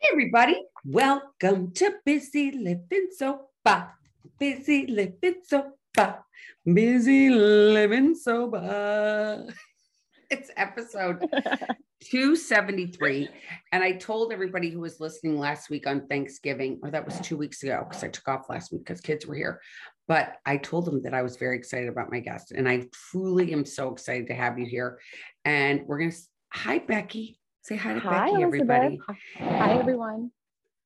[0.00, 0.62] Hey, everybody.
[0.84, 3.90] Welcome to Busy Living Sober.
[4.38, 6.24] Busy Living Sober.
[6.64, 9.46] Busy Living Sober.
[10.30, 11.26] It's episode
[12.02, 13.28] 273.
[13.72, 17.38] And I told everybody who was listening last week on Thanksgiving, or that was two
[17.38, 19.60] weeks ago, because I took off last week because kids were here.
[20.06, 22.52] But I told them that I was very excited about my guest.
[22.52, 25.00] And I truly am so excited to have you here.
[25.44, 26.18] And we're going to,
[26.52, 27.40] hi, Becky.
[27.68, 28.70] Say hi to Hi, Becky, Elizabeth.
[28.70, 29.00] everybody.
[29.36, 30.30] Hi, everyone.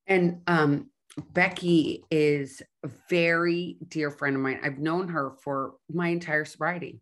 [0.08, 0.90] And um,
[1.32, 4.58] Becky is a very dear friend of mine.
[4.64, 7.00] I've known her for my entire sobriety.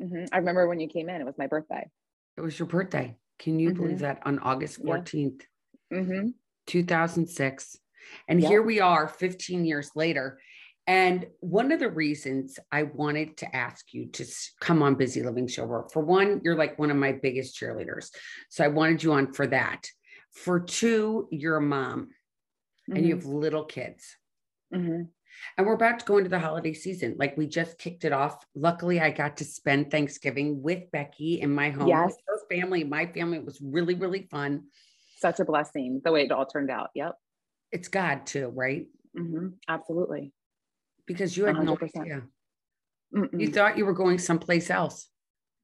[0.00, 0.30] Mhm.
[0.32, 1.90] I remember when you came in, it was my birthday.
[2.38, 3.14] It was your birthday.
[3.38, 4.00] Can you believe Mhm.
[4.00, 4.84] that on August Yeah.
[4.86, 5.46] 14th,
[5.90, 6.28] hmm
[6.66, 7.76] 2006?
[8.26, 8.48] And Yeah.
[8.48, 10.40] here we are 15 years later.
[10.86, 14.26] And one of the reasons I wanted to ask you to
[14.60, 18.10] come on Busy Living Sober, for one, you're like one of my biggest cheerleaders.
[18.50, 19.86] So I wanted you on for that.
[20.32, 22.10] For two, you're a mom
[22.88, 24.16] and you have little kids.
[24.72, 25.02] hmm
[25.56, 27.16] And we're about to go into the holiday season.
[27.18, 28.44] Like we just kicked it off.
[28.54, 31.88] Luckily, I got to spend Thanksgiving with Becky in my home.
[31.88, 32.10] Yes.
[32.10, 33.38] With her family, my family.
[33.38, 34.64] It was really, really fun.
[35.16, 36.90] Such a blessing the way it all turned out.
[36.94, 37.14] Yep.
[37.72, 38.86] It's God too, right?
[39.16, 40.32] hmm Absolutely.
[41.06, 42.00] Because you had no 100%.
[42.00, 42.22] idea.
[43.14, 43.40] Mm-mm.
[43.40, 45.08] You thought you were going someplace else.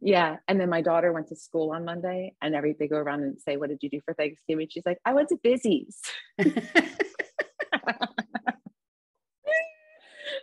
[0.01, 0.37] yeah.
[0.49, 3.41] And then my daughter went to school on Monday and every they go around and
[3.41, 4.69] say, What did you do for Thanksgiving?
[4.71, 6.01] She's like, I went to Busy's.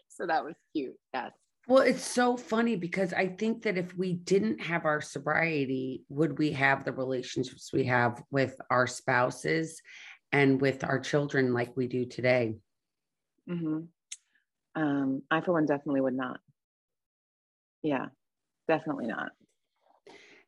[0.09, 0.95] so that was cute.
[1.13, 1.31] Yes.
[1.67, 6.37] well, it's so funny because I think that if we didn't have our sobriety, would
[6.37, 9.81] we have the relationships we have with our spouses
[10.31, 12.55] and with our children like we do today?
[13.47, 13.81] hmm
[14.77, 16.39] Um, I, for one, definitely would not.
[17.81, 18.05] Yeah,
[18.67, 19.31] definitely not.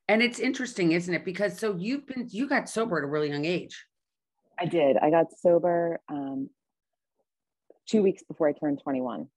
[0.08, 1.26] And it's interesting, isn't it?
[1.26, 3.86] Because so you've been you got sober at a really young age.
[4.60, 4.98] I did.
[4.98, 6.50] I got sober um,
[7.88, 9.28] two weeks before I turned 21.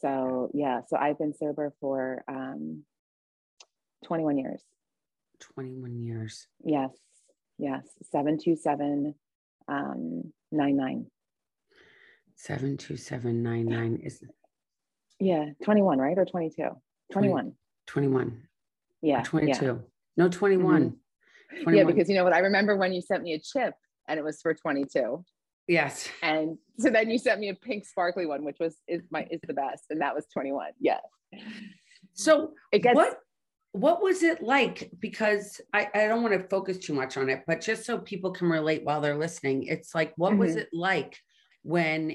[0.00, 2.84] So, yeah, so I've been sober for um,
[4.04, 4.62] 21 years.
[5.40, 6.46] 21 years.
[6.64, 6.90] Yes,
[7.58, 7.82] yes.
[8.10, 9.14] 727
[9.68, 11.06] um, 99.
[12.36, 14.22] 72799 is
[15.20, 16.18] Yeah, 21, right?
[16.18, 16.68] Or 22?
[17.12, 17.52] 21.
[17.86, 18.42] 21.
[19.02, 19.22] Yeah.
[19.22, 19.64] 22.
[19.64, 19.74] Yeah.
[20.16, 20.94] No, 21.
[21.52, 21.86] yeah, 21.
[21.94, 22.32] because you know what?
[22.32, 23.74] I remember when you sent me a chip
[24.08, 25.24] and it was for 22.
[25.68, 26.08] yes.
[26.22, 29.40] And so then you sent me a pink sparkly one, which was is my is
[29.46, 29.84] the best.
[29.90, 30.72] And that was 21.
[30.80, 31.00] Yes.
[32.14, 33.18] So It gets what
[33.72, 34.90] what was it like?
[35.00, 38.30] Because I, I don't want to focus too much on it, but just so people
[38.30, 40.58] can relate while they're listening, it's like, what was Mhm.
[40.58, 41.18] it like
[41.64, 42.14] when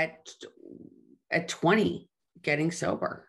[0.00, 0.28] at
[1.30, 2.08] at 20
[2.42, 3.26] getting sober?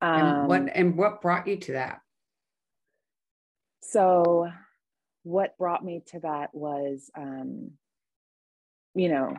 [0.00, 2.00] And um, what and what brought you to that?
[3.92, 4.48] so
[5.24, 7.70] what brought me to that was um
[8.94, 9.34] you know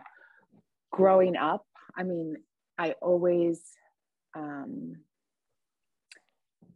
[0.91, 1.65] growing up
[1.97, 2.35] i mean
[2.77, 3.61] i always
[4.35, 4.95] um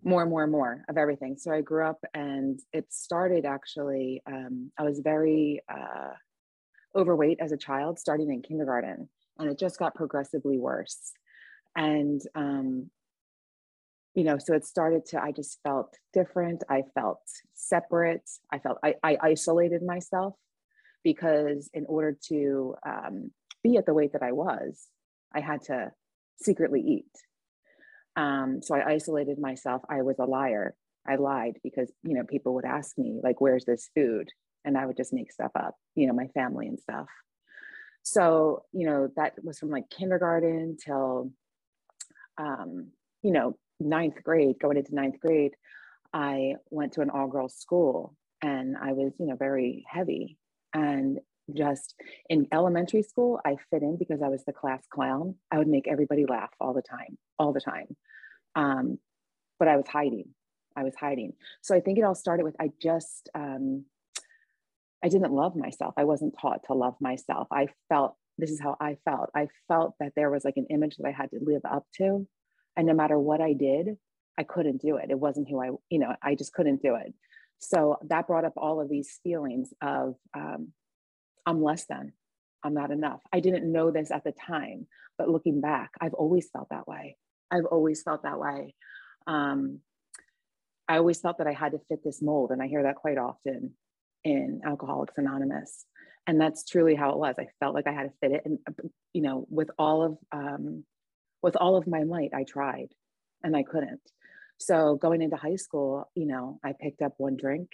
[0.03, 4.22] more and more and more of everything so i grew up and it started actually
[4.26, 6.14] um i was very uh
[6.97, 9.08] overweight as a child starting in kindergarten
[9.40, 11.12] and it just got progressively worse.
[11.75, 12.90] And um
[14.16, 16.63] you know so it started to i just felt different.
[16.69, 17.22] I felt
[17.53, 18.28] separate.
[18.52, 20.34] I felt i, I isolated myself
[21.03, 23.31] because in order to um,
[23.64, 24.88] be at the weight that i was
[25.34, 25.91] i had to
[26.38, 27.16] secretly eat.
[28.16, 29.84] Um, so i isolated myself.
[29.90, 30.75] I was a liar.
[31.08, 34.31] I lied because you know people would ask me like where's this food
[34.67, 37.07] and i would just make stuff up you know my family and stuff
[38.03, 41.31] so you know that was from like kindergarten till
[42.38, 42.91] um,
[43.23, 45.53] you know ninth grade, going into ninth grade,
[46.13, 50.38] I went to an all girls school and I was, you know, very heavy.
[50.73, 51.19] And
[51.55, 51.95] just
[52.29, 55.35] in elementary school, I fit in because I was the class clown.
[55.51, 57.95] I would make everybody laugh all the time, all the time.
[58.55, 58.99] Um,
[59.59, 60.29] but I was hiding.
[60.75, 61.34] I was hiding.
[61.61, 63.85] So I think it all started with I just, um,
[65.03, 65.94] I didn't love myself.
[65.97, 67.47] I wasn't taught to love myself.
[67.52, 69.29] I felt this is how I felt.
[69.35, 72.28] I felt that there was like an image that I had to live up to
[72.78, 73.97] and no matter what i did
[74.38, 75.09] i couldn't do it.
[75.09, 77.14] It wasn't who i you know i just couldn't do it.
[77.59, 80.70] So that brought up all of these feelings of um,
[81.46, 82.14] i'm less than.
[82.64, 83.22] I'm not enough.
[83.34, 87.17] I didn't know this at the time but looking back i've always felt that way.
[87.52, 88.76] I've always felt that way.
[89.26, 89.79] Um,
[90.88, 93.17] i always felt that i had to fit this mold and i hear that quite
[93.17, 93.73] often
[94.28, 95.85] in alcoholics anonymous
[96.26, 98.59] and that's truly how it was i felt like i had to fit it and
[99.14, 100.84] you know with all of um,
[101.41, 102.90] with all of my might i tried
[103.44, 104.02] and i couldn't
[104.59, 107.70] so going into high school you know i picked up one drink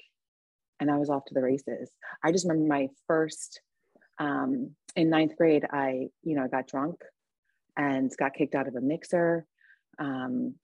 [0.80, 1.90] and I was off to the races.
[2.24, 3.62] I just remember my first
[4.20, 7.02] um, in ninth grade, I, you know, I got drunk
[7.78, 9.46] and got kicked out of a mixer.
[9.98, 10.56] Um,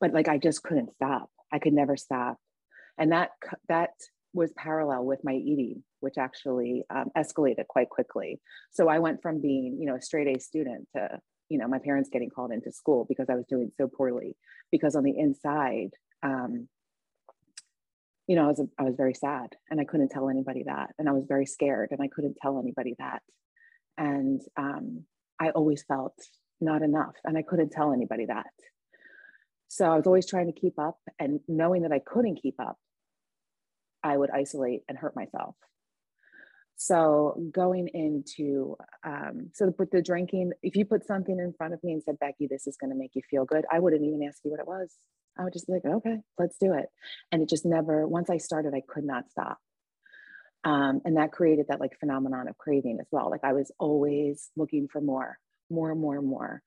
[0.00, 1.30] but like I just couldn't stop.
[1.52, 2.38] I could never stop.
[2.98, 3.30] And that
[3.68, 3.90] that
[4.36, 8.40] was parallel with my eating, which actually um, escalated quite quickly.
[8.70, 11.18] So I went from being, you know, a straight A student to,
[11.48, 14.36] you know, my parents getting called into school because I was doing so poorly.
[14.70, 15.90] Because on the inside,
[16.22, 16.68] um,
[18.26, 20.90] you know, I was, I was very sad and I couldn't tell anybody that.
[20.98, 23.22] And I was very scared and I couldn't tell anybody that.
[23.96, 25.04] And um,
[25.40, 26.14] I always felt
[26.60, 28.46] not enough and I couldn't tell anybody that.
[29.68, 32.78] So I was always trying to keep up and knowing that I couldn't keep up,
[34.06, 35.56] I would isolate and hurt myself.
[36.76, 41.82] So going into, um, so the, the drinking, if you put something in front of
[41.82, 44.22] me and said, Becky, this is going to make you feel good, I wouldn't even
[44.22, 44.94] ask you what it was.
[45.38, 46.86] I would just be like, okay, let's do it.
[47.32, 49.58] And it just never, once I started, I could not stop.
[50.64, 53.28] Um, and that created that like phenomenon of craving as well.
[53.30, 55.38] Like I was always looking for more,
[55.68, 56.62] more, more, more.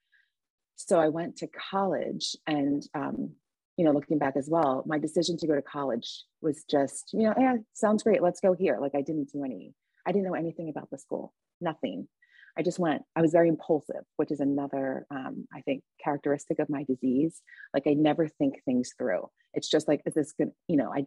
[0.76, 3.36] So I went to college and, um,
[3.80, 7.24] you know, looking back as well, my decision to go to college was just, you
[7.24, 8.22] know, yeah, sounds great.
[8.22, 8.78] Let's go here.
[8.82, 9.74] Like I didn't do any,
[10.06, 12.10] I didn't know anything about the school, nothing.
[12.58, 16.70] I just went, I was very impulsive, which is another, um, I think, characteristic of
[16.70, 17.42] my disease.
[17.74, 19.30] Like I never think things through.
[19.54, 20.52] It's just like, is this good?
[20.68, 21.06] You know, I,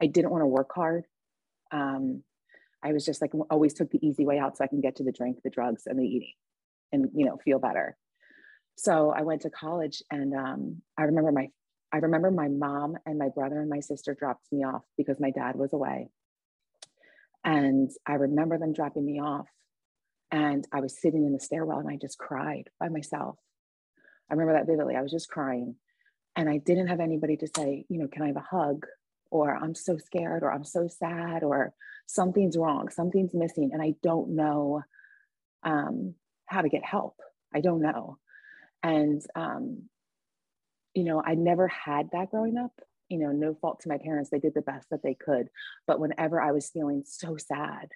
[0.00, 1.06] I didn't want to work hard.
[1.72, 2.22] Um,
[2.80, 5.02] I was just like, always took the easy way out so I can get to
[5.02, 6.34] the drink, the drugs and the eating
[6.92, 7.96] and, you know, feel better.
[8.76, 11.48] So I went to college and um, I remember my,
[11.94, 15.30] I remember my mom and my brother and my sister dropped me off because my
[15.30, 16.08] dad was away.
[17.44, 19.46] And I remember them dropping me off
[20.32, 23.38] and I was sitting in the stairwell and I just cried by myself.
[24.28, 24.96] I remember that vividly.
[24.96, 25.76] I was just crying.
[26.34, 28.86] And I didn't have anybody to say, you know, can I have a hug?
[29.30, 31.74] Or I'm so scared, or I'm so sad, or
[32.06, 33.70] something's wrong, something's missing.
[33.72, 34.82] And I don't know
[35.62, 36.14] um,
[36.46, 37.20] how to get help.
[37.54, 38.18] I don't know.
[38.82, 39.88] And, um,
[40.94, 42.72] you know, I never had that growing up.
[43.08, 44.30] You know, no fault to my parents.
[44.30, 45.48] They did the best that they could.
[45.86, 47.90] But whenever I was feeling so sad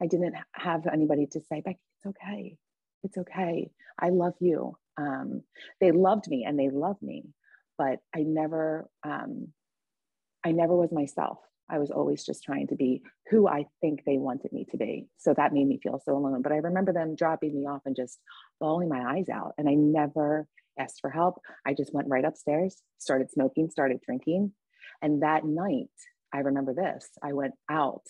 [0.00, 2.56] I didn't have anybody to say, Becky, it's okay.
[3.02, 3.70] It's okay.
[3.98, 4.76] I love you.
[4.96, 5.42] Um,
[5.80, 7.24] they loved me and they love me,
[7.76, 9.48] but I never, um,
[10.44, 11.38] I never was myself.
[11.70, 15.08] I was always just trying to be who I think they wanted me to be.
[15.18, 16.42] So that made me feel so alone.
[16.42, 18.18] But I remember them dropping me off and just
[18.58, 19.52] bawling my eyes out.
[19.58, 21.40] And I never asked for help.
[21.66, 24.52] I just went right upstairs, started smoking, started drinking.
[25.02, 25.90] And that night,
[26.32, 28.02] I remember this I went out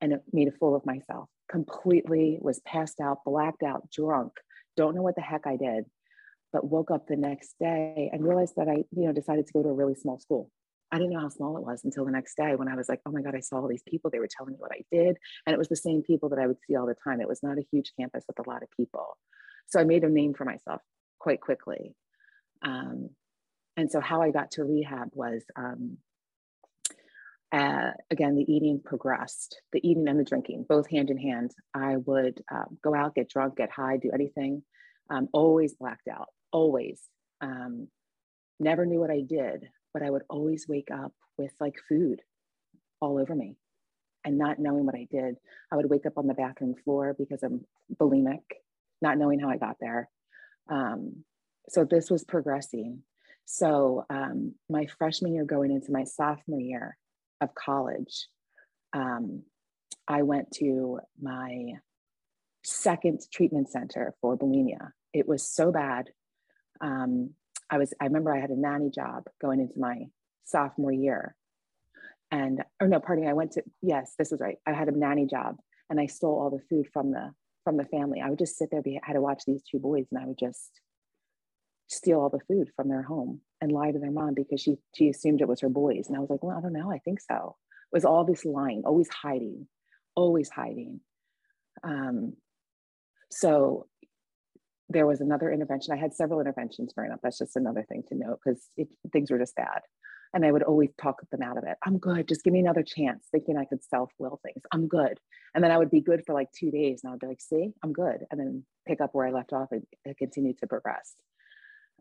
[0.00, 1.28] and made a fool of myself.
[1.50, 4.32] Completely was passed out, blacked out, drunk.
[4.76, 5.84] Don't know what the heck I did,
[6.52, 9.62] but woke up the next day and realized that I, you know, decided to go
[9.62, 10.50] to a really small school.
[10.90, 13.00] I didn't know how small it was until the next day when I was like,
[13.04, 14.10] oh my God, I saw all these people.
[14.10, 15.18] They were telling me what I did.
[15.46, 17.20] And it was the same people that I would see all the time.
[17.20, 19.18] It was not a huge campus with a lot of people.
[19.66, 20.80] So I made a name for myself
[21.18, 21.94] quite quickly.
[22.62, 23.10] Um,
[23.76, 25.98] and so how I got to rehab was um,
[27.52, 31.52] uh, again, the eating progressed, the eating and the drinking, both hand in hand.
[31.74, 34.62] I would uh, go out, get drunk, get high, do anything,
[35.10, 37.00] um, always blacked out, always.
[37.40, 37.88] Um,
[38.60, 42.20] never knew what I did, but I would always wake up with like food
[43.00, 43.56] all over me
[44.24, 45.36] and not knowing what I did.
[45.72, 47.64] I would wake up on the bathroom floor because I'm
[47.94, 48.42] bulimic,
[49.00, 50.10] not knowing how I got there.
[50.68, 51.24] Um,
[51.68, 53.02] so this was progressing.
[53.44, 56.96] So um, my freshman year going into my sophomore year,
[57.40, 58.28] of college,
[58.92, 59.42] um,
[60.06, 61.74] I went to my
[62.64, 64.92] second treatment center for bulimia.
[65.12, 66.10] It was so bad.
[66.80, 67.30] Um,
[67.70, 70.06] I was, I remember I had a nanny job going into my
[70.44, 71.34] sophomore year.
[72.30, 74.56] And, or no, pardon me, I went to, yes, this was right.
[74.66, 75.56] I had a nanny job
[75.88, 77.32] and I stole all the food from the,
[77.68, 78.22] from the family.
[78.24, 80.26] I would just sit there, be, I had to watch these two boys and I
[80.26, 80.70] would just
[81.86, 85.10] steal all the food from their home and lie to their mom because she she
[85.10, 86.06] assumed it was her boys.
[86.08, 86.90] And I was like, well, I don't know.
[86.90, 87.56] I think so.
[87.92, 89.68] It was all this lying, always hiding,
[90.14, 91.00] always hiding.
[91.84, 92.36] Um,
[93.30, 93.86] so
[94.88, 95.92] there was another intervention.
[95.92, 97.20] I had several interventions growing up.
[97.22, 98.62] That's just another thing to note because
[99.12, 99.82] things were just bad.
[100.34, 101.76] And I would always talk them out of it.
[101.84, 102.28] I'm good.
[102.28, 104.62] Just give me another chance, thinking I could self will things.
[104.72, 105.18] I'm good.
[105.54, 107.00] And then I would be good for like two days.
[107.02, 108.24] And I would be like, see, I'm good.
[108.30, 111.14] And then pick up where I left off and, and continue to progress.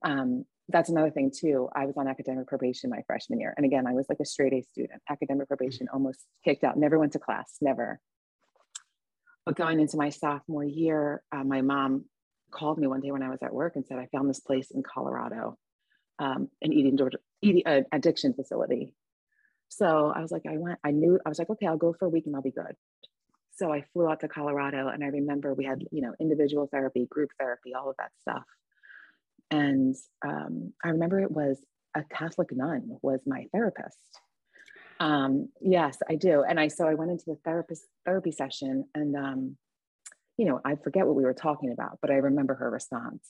[0.04, 1.70] Um, that's another thing too.
[1.74, 3.54] I was on academic probation my freshman year.
[3.56, 7.00] And again, I was like a straight A student, academic probation, almost kicked out, never
[7.00, 8.00] went to class, never.
[9.46, 12.06] But going into my sophomore year, uh, my mom
[12.52, 14.72] called me one day when I was at work and said, I found this place
[14.72, 15.58] in Colorado,
[16.20, 16.98] um, an eating,
[17.42, 18.92] eating uh, addiction facility.
[19.70, 22.06] So I was like, I went, I knew, I was like, okay, I'll go for
[22.06, 22.76] a week and I'll be good.
[23.56, 27.08] So I flew out to Colorado and I remember we had, you know, individual therapy,
[27.10, 28.44] group therapy, all of that stuff.
[29.50, 31.60] And um, I remember it was
[31.96, 33.98] a Catholic nun was my therapist.
[35.00, 36.44] Um, yes, I do.
[36.48, 39.58] And I, so I went into the therapist therapy session and, um,
[40.38, 43.28] you know, I forget what we were talking about, but I remember her response.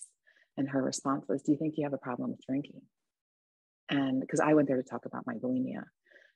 [0.57, 2.81] And her response was, Do you think you have a problem with drinking?
[3.89, 5.83] And because I went there to talk about my bulimia.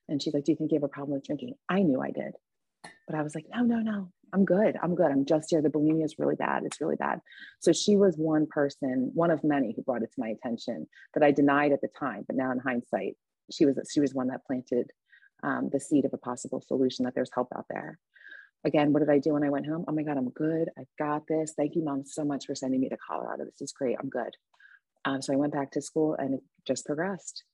[0.08, 1.54] And she's like, Do you think you have a problem with drinking?
[1.68, 2.32] I knew I did.
[3.06, 4.76] But I was like, No, no, no, I'm good.
[4.82, 5.10] I'm good.
[5.10, 5.62] I'm just here.
[5.62, 6.64] The bulimia is really bad.
[6.64, 7.20] It's really bad.
[7.60, 11.22] So she was one person, one of many who brought it to my attention that
[11.22, 12.24] I denied at the time.
[12.26, 13.16] But now in hindsight,
[13.50, 14.90] she was she was one that planted
[15.42, 17.98] um, the seed of a possible solution that there's help out there.
[18.64, 19.84] Again, what did I do when I went home?
[19.88, 20.68] Oh my God, I'm good.
[20.78, 21.52] I've got this.
[21.56, 23.44] Thank you, mom, so much for sending me to Colorado.
[23.44, 23.96] This is great.
[24.00, 24.36] I'm good.
[25.04, 27.44] Um, so I went back to school and it just progressed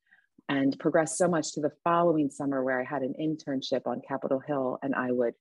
[0.49, 4.41] and progressed so much to the following summer where I had an internship on Capitol
[4.41, 5.35] Hill and I would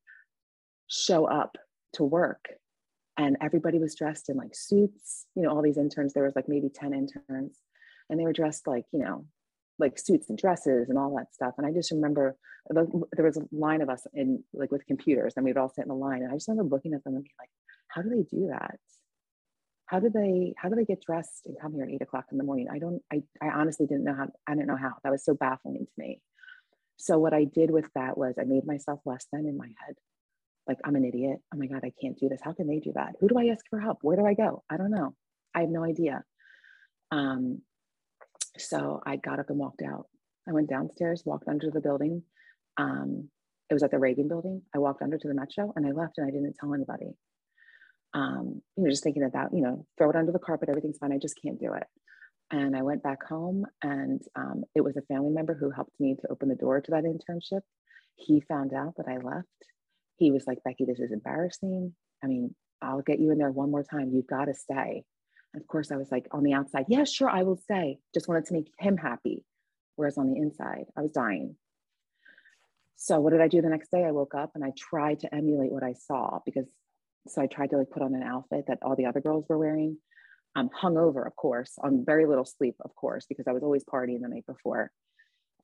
[0.88, 1.58] show up
[1.94, 2.50] to work
[3.18, 6.48] and everybody was dressed in like suits, you know, all these interns, there was like
[6.48, 7.58] maybe 10 interns
[8.10, 9.26] and they were dressed like, you know,
[9.80, 11.56] like suits and dresses and all that stuff.
[11.58, 12.36] And I just remember
[12.70, 15.92] there was a line of us in like with computers and we'd all sit in
[15.92, 16.22] a line.
[16.22, 17.50] And I just remember looking at them and being like,
[17.88, 18.80] how do they do that?
[19.88, 22.38] How do they, how do they get dressed and come here at eight o'clock in
[22.38, 22.68] the morning?
[22.72, 24.94] I don't, I, I honestly didn't know how, I didn't know how.
[25.04, 26.22] That was so baffling to me.
[26.98, 29.96] So what I did with that was I made myself less than in my head.
[30.68, 31.40] Like I'm an idiot.
[31.54, 32.42] Oh my God, I can't do this.
[32.44, 33.16] How can they do that?
[33.22, 34.00] Who do I ask for help?
[34.02, 34.64] Where do I go?
[34.70, 35.16] I don't know.
[35.56, 36.24] I have no idea.
[37.12, 37.62] Um,
[38.58, 40.08] so I got up and walked out.
[40.50, 42.24] I went downstairs, walked under the building.
[42.78, 43.30] Um,
[43.70, 44.62] it was at the Reagan building.
[44.76, 47.14] I walked under to the Metro and I left and I didn't tell anybody.
[48.14, 50.98] Um, you know, just thinking that that, you know, throw it under the carpet, everything's
[50.98, 51.12] fine.
[51.12, 51.84] I just can't do it.
[52.50, 56.16] And I went back home and um, it was a family member who helped me
[56.22, 57.62] to open the door to that internship.
[58.16, 59.48] He found out that I left.
[60.16, 61.94] He was like, Becky, this is embarrassing.
[62.24, 64.12] I mean, I'll get you in there one more time.
[64.14, 65.04] You've got to stay.
[65.54, 68.00] And of course, I was like on the outside, yeah, sure, I will stay.
[68.14, 69.44] Just wanted to make him happy.
[69.96, 71.56] Whereas on the inside, I was dying.
[72.96, 74.04] So what did I do the next day?
[74.04, 76.66] I woke up and I tried to emulate what I saw because
[77.28, 79.58] so I tried to like put on an outfit that all the other girls were
[79.58, 79.98] wearing.
[80.56, 84.22] Um, hungover, of course, on very little sleep, of course, because I was always partying
[84.22, 84.92] the night before.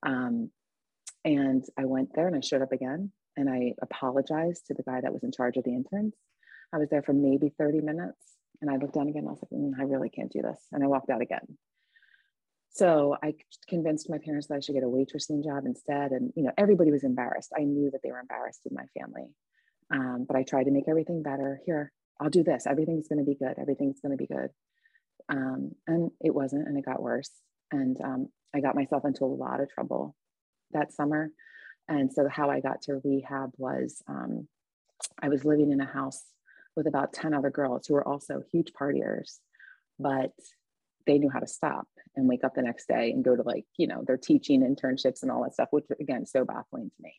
[0.06, 0.52] Um,
[1.26, 5.02] and I went there and I showed up again and I apologized to the guy
[5.02, 6.14] that was in charge of the interns.
[6.74, 8.20] I was there for maybe 30 minutes
[8.62, 9.26] and I looked down again.
[9.28, 10.62] I was like, mm, I really can't do this.
[10.72, 11.58] And I walked out again.
[12.72, 13.36] So I
[13.68, 16.12] convinced my parents that I should get a waitressing job instead.
[16.12, 17.52] And, you know, everybody was embarrassed.
[17.56, 19.28] I knew that they were embarrassed in my family.
[19.92, 21.60] Um, but I tried to make everything better.
[21.66, 22.66] Here, I'll do this.
[22.68, 23.56] Everything's going to be good.
[23.60, 24.50] Everything's going to be good.
[25.30, 27.30] Um, and it wasn't, and it got worse.
[27.72, 30.16] And um, I got myself into a lot of trouble
[30.72, 31.30] that summer.
[31.88, 34.48] And so, how I got to rehab was um,
[35.22, 36.22] I was living in a house
[36.76, 39.40] with about 10 other girls who were also huge partiers,
[40.00, 40.32] but
[41.06, 43.66] they knew how to stop and wake up the next day and go to like,
[43.78, 47.14] you know, their teaching internships and all that stuff, which again, so baffling to me.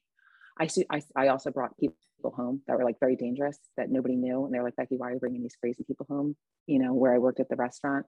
[0.59, 1.97] I, I, I also brought people
[2.31, 4.45] home that were like very dangerous that nobody knew.
[4.45, 6.37] And they're like, Becky, why are you bringing these crazy people home?
[6.67, 8.07] You know, where I worked at the restaurant.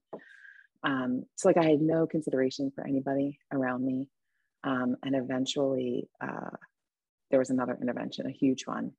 [0.83, 4.09] Um, so like I had no consideration for anybody around me.
[4.65, 6.57] Um, and eventually uh,
[7.31, 8.93] there was another intervention, a huge one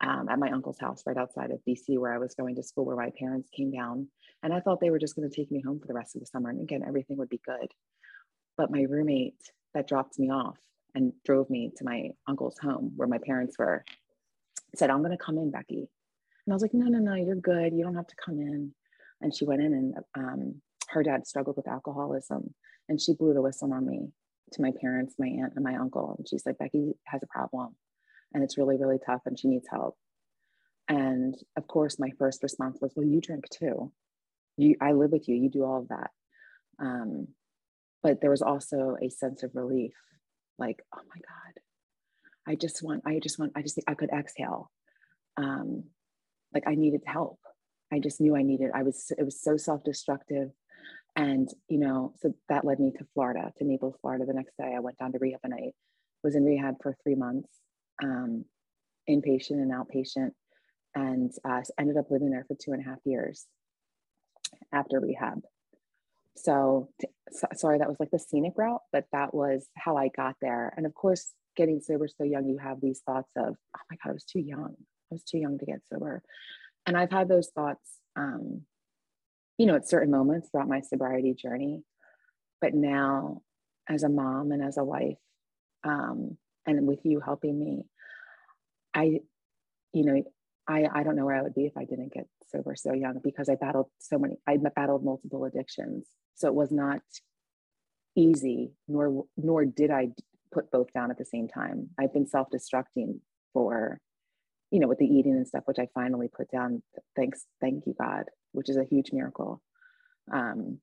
[0.00, 2.84] um, at my uncle's house right outside of DC, where I was going to school,
[2.84, 4.08] where my parents came down.
[4.42, 6.20] And I thought they were just going to take me home for the rest of
[6.20, 6.50] the summer.
[6.50, 7.70] And again, everything would be good.
[8.56, 9.40] But my roommate
[9.74, 10.56] that dropped me off
[10.94, 13.84] and drove me to my uncle's home where my parents were
[14.76, 15.88] said, I'm going to come in, Becky.
[16.46, 17.72] And I was like, no, no, no, you're good.
[17.72, 18.72] You don't have to come in.
[19.20, 22.54] And she went in and um, her dad struggled with alcoholism.
[22.88, 24.08] And she blew the whistle on me
[24.52, 26.16] to my parents, my aunt, and my uncle.
[26.18, 27.76] And she's like, Becky has a problem
[28.32, 29.96] and it's really, really tough and she needs help.
[30.88, 33.92] And of course, my first response was, Well, you drink too.
[34.56, 36.10] You, I live with you, you do all of that.
[36.80, 37.28] Um,
[38.02, 39.92] but there was also a sense of relief
[40.58, 41.62] like, oh my God,
[42.50, 44.70] I just want, I just want, I just, think I could exhale.
[45.36, 45.84] Um,
[46.52, 47.38] like I needed help.
[47.92, 50.50] I just knew I needed, I was, it was so self destructive.
[51.14, 54.24] And, you know, so that led me to Florida, to Naples, Florida.
[54.26, 55.72] The next day I went down to rehab and I
[56.24, 57.48] was in rehab for three months
[58.02, 58.44] um,
[59.08, 60.30] inpatient and outpatient,
[60.94, 63.46] and uh, ended up living there for two and a half years
[64.72, 65.42] after rehab.
[66.36, 70.08] So, t- so, sorry, that was like the scenic route, but that was how I
[70.08, 70.72] got there.
[70.76, 74.10] And of course, getting sober so young, you have these thoughts of, oh my God,
[74.10, 74.76] I was too young.
[74.78, 76.22] I was too young to get sober.
[76.86, 78.62] And I've had those thoughts, um,
[79.58, 81.82] you know, at certain moments throughout my sobriety journey.
[82.62, 83.42] But now,
[83.86, 85.18] as a mom and as a wife,
[85.84, 87.84] um, and with you helping me,
[88.94, 89.20] I,
[89.92, 90.22] you know,
[90.66, 93.20] I, I don't know where I would be if I didn't get sober so young
[93.22, 96.06] because I battled so many, I battled multiple addictions.
[96.36, 97.02] So it was not
[98.16, 100.10] easy, nor nor did I
[100.52, 101.90] put both down at the same time.
[101.98, 103.20] I've been self-destructing
[103.52, 104.00] for,
[104.70, 106.82] you know, with the eating and stuff, which I finally put down.
[107.16, 109.62] Thanks, thank you, God, which is a huge miracle.
[110.32, 110.78] Um,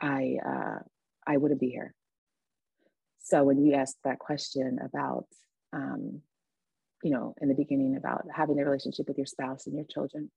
[0.00, 0.78] I uh,
[1.26, 1.94] I wouldn't be here.
[3.20, 5.26] So when you asked that question about
[5.72, 6.22] um,
[7.02, 10.30] you know, in the beginning about having a relationship with your spouse and your children.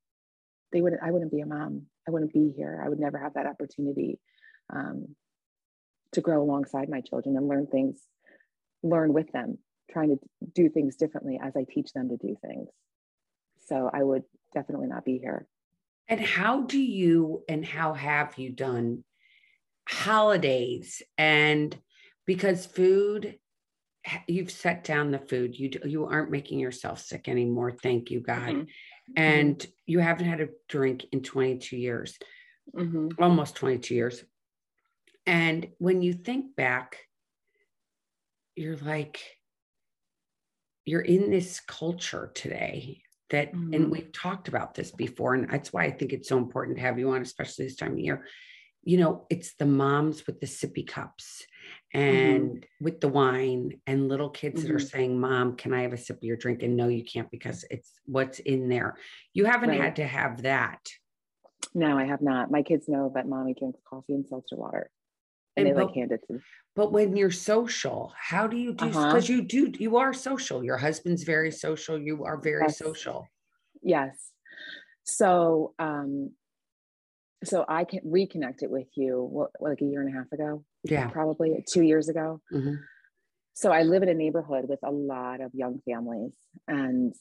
[0.72, 1.84] They wouldn't, I wouldn't be a mom.
[2.08, 2.82] I wouldn't be here.
[2.84, 4.20] I would never have that opportunity
[4.74, 5.16] um,
[6.14, 8.00] to grow alongside my children and learn things,
[8.84, 9.58] learn with them,
[9.90, 10.20] trying to
[10.54, 12.70] do things differently as I teach them to do things.
[13.68, 15.48] So I would definitely not be here.
[16.08, 19.04] And how do you and how have you done
[19.88, 21.78] holidays and
[22.26, 23.38] because food
[24.28, 28.50] you've set down the food you you aren't making yourself sick anymore thank you god
[28.50, 28.60] mm-hmm.
[28.60, 29.14] mm-hmm.
[29.16, 32.18] and you haven't had a drink in 22 years
[32.76, 33.10] mm-hmm.
[33.20, 34.24] almost 22 years
[35.26, 36.98] and when you think back
[38.56, 39.22] you're like
[40.86, 43.90] you're in this culture today that and mm-hmm.
[43.90, 47.00] we've talked about this before and that's why i think it's so important to have
[47.00, 48.26] you on especially this time of year
[48.84, 51.46] you know it's the moms with the sippy cups
[51.94, 52.08] Mm-hmm.
[52.08, 52.86] and mm-hmm.
[52.86, 54.68] with the wine and little kids mm-hmm.
[54.68, 54.98] that are mm-hmm.
[54.98, 57.66] saying mom can i have a sip of your drink and no you can't because
[57.70, 58.96] it's what's in there
[59.34, 59.82] you haven't right.
[59.82, 60.80] had to have that
[61.74, 64.90] no i have not my kids know that mommy drinks coffee and seltzer water
[65.58, 66.40] and, and they but, like hand it to me
[66.76, 69.34] but when you're social how do you do because uh-huh.
[69.34, 72.78] you do you are social your husband's very social you are very yes.
[72.78, 73.28] social
[73.82, 74.32] yes
[75.04, 76.32] so um
[77.44, 80.64] so I can reconnect it with you what, like a year and a half ago.
[80.84, 81.08] Yeah.
[81.10, 82.42] Probably two years ago.
[82.54, 82.76] Mm-hmm.
[83.54, 86.34] So I live in a neighborhood with a lot of young families
[86.68, 87.14] and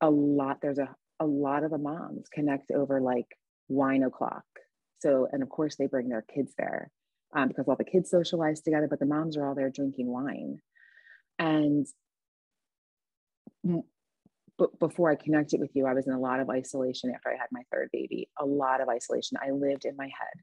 [0.00, 0.88] a lot, there's a,
[1.20, 3.26] a lot of the moms connect over like
[3.68, 4.44] wine o'clock.
[5.00, 6.90] So, and of course they bring their kids there
[7.34, 10.60] um, because all the kids socialize together, but the moms are all there drinking wine.
[11.38, 11.86] And
[14.58, 17.36] but before I connected with you, I was in a lot of isolation after I
[17.36, 19.38] had my third baby, a lot of isolation.
[19.40, 20.42] I lived in my head.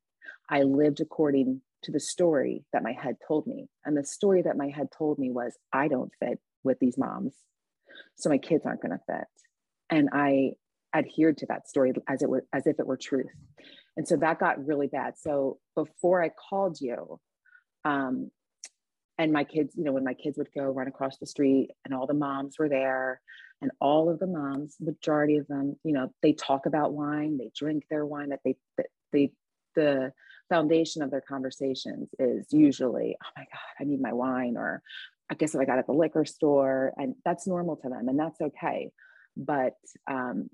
[0.49, 3.67] I lived according to the story that my head told me.
[3.83, 7.33] And the story that my head told me was I don't fit with these moms.
[8.15, 9.27] So my kids aren't going to fit.
[9.89, 10.53] And I
[10.93, 13.31] adhered to that story as it were as if it were truth.
[13.97, 15.17] And so that got really bad.
[15.17, 17.19] So before I called you,
[17.83, 18.31] um,
[19.17, 21.93] and my kids, you know, when my kids would go run across the street and
[21.93, 23.21] all the moms were there
[23.61, 27.49] and all of the moms majority of them you know they talk about wine they
[27.55, 29.31] drink their wine that they that they
[29.75, 30.11] the
[30.49, 34.81] foundation of their conversations is usually oh my god i need my wine or
[35.29, 38.19] i guess if i got at the liquor store and that's normal to them and
[38.19, 38.91] that's okay
[39.37, 39.73] but
[40.07, 40.49] um,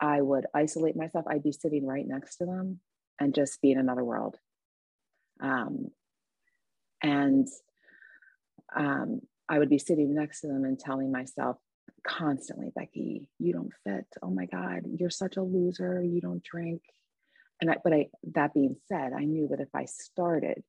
[0.00, 2.80] i would isolate myself i'd be sitting right next to them
[3.20, 4.36] and just be in another world
[5.40, 5.90] um,
[7.02, 7.48] and
[8.74, 11.56] um, I would be sitting next to them and telling myself,
[12.06, 14.06] constantly, Becky, you don't fit.
[14.22, 16.02] Oh my God, you're such a loser.
[16.02, 16.82] You don't drink.
[17.60, 20.62] And I, but I, that being said, I knew that if I started,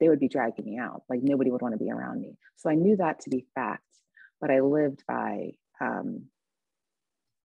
[0.00, 1.02] they would be dragging me out.
[1.08, 2.36] Like nobody would want to be around me.
[2.56, 3.84] So I knew that to be fact,
[4.40, 6.24] but I lived by um,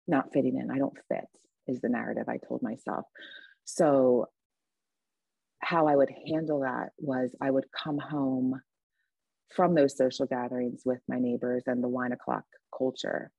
[0.08, 0.72] not fitting in.
[0.72, 1.28] I don't fit
[1.67, 3.06] is the narrative I told myself.
[3.65, 4.30] So
[5.60, 8.62] how I would handle that was I would come home
[9.56, 12.43] from those social gatherings with my neighbors and the wine o'clock
[12.78, 13.32] culture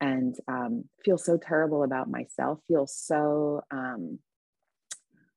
[0.00, 4.18] and um, feel so terrible about myself, feel so um,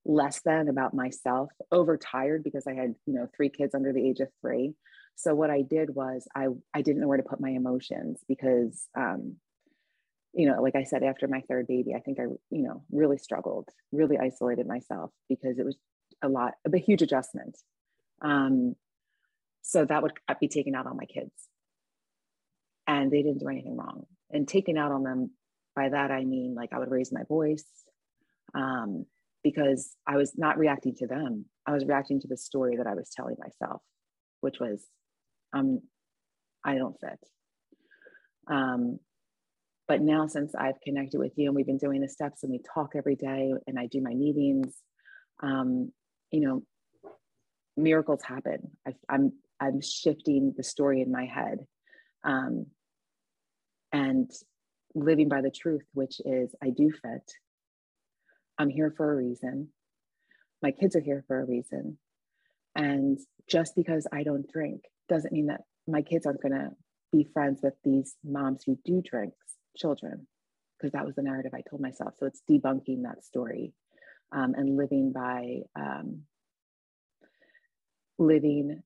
[0.06, 4.21] less than about myself, overtired because I had, you know, three kids under the age
[4.21, 4.73] of three.
[5.15, 8.88] So what I did was I, I didn't know where to put my emotions because,
[8.97, 9.36] um,
[10.36, 13.17] you know, like I said, after my third baby, I think I, you know, really
[13.17, 15.78] struggled, really isolated myself because it was
[16.21, 17.58] a lot, a huge adjustment.
[18.21, 18.76] Um,
[19.62, 21.32] so that would be taken out on my kids.
[22.86, 24.04] And they didn't do anything wrong.
[24.30, 25.32] And taking out on them,
[25.76, 27.65] by that I mean like I would raise my voice
[28.54, 29.06] um,
[29.43, 31.45] because I was not reacting to them.
[31.65, 33.82] I was reacting to the story that I was telling myself,
[34.41, 34.86] which was,
[35.54, 35.82] um,
[36.63, 37.19] I don't fit.
[38.48, 39.00] Um,
[39.88, 42.62] but now since I've connected with you and we've been doing the steps and we
[42.74, 44.76] talk every day and I do my meetings,
[45.43, 45.91] um,
[46.32, 46.63] you know,
[47.78, 48.71] miracles happen.
[48.88, 51.60] I, am I'm shifting the story in my head
[52.24, 52.65] um,
[53.91, 54.30] and
[54.95, 57.32] living by the truth, which is I do fit.
[58.58, 59.69] I'm here for a reason.
[60.63, 61.98] My kids are here for a reason.
[62.76, 66.71] And just because I don't drink doesn't mean that my kids aren't going to
[67.12, 69.34] be friends with these moms who do drink
[69.75, 70.27] children
[70.77, 72.13] because that was the narrative I told myself.
[72.19, 73.73] So it's debunking that story
[74.31, 76.21] um, and living by um,
[78.17, 78.81] living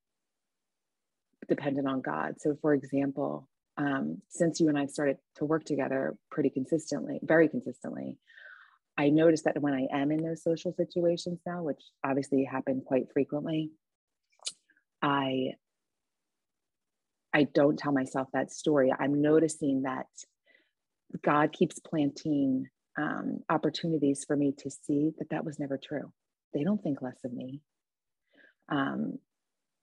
[1.48, 2.36] dependent on God.
[2.40, 3.48] So, for example,
[3.78, 8.18] um, since you and I started to work together pretty consistently, very consistently,
[8.98, 13.06] I noticed that when I am in those social situations now, which obviously happen quite
[13.14, 13.72] frequently,
[15.02, 15.54] I
[17.34, 18.92] I don't tell myself that story.
[18.98, 20.08] I'm noticing that
[21.24, 22.68] God keeps planting
[22.98, 26.12] um, opportunities for me to see that that was never true.
[26.54, 27.62] They don't think less of me.
[28.70, 29.20] Um,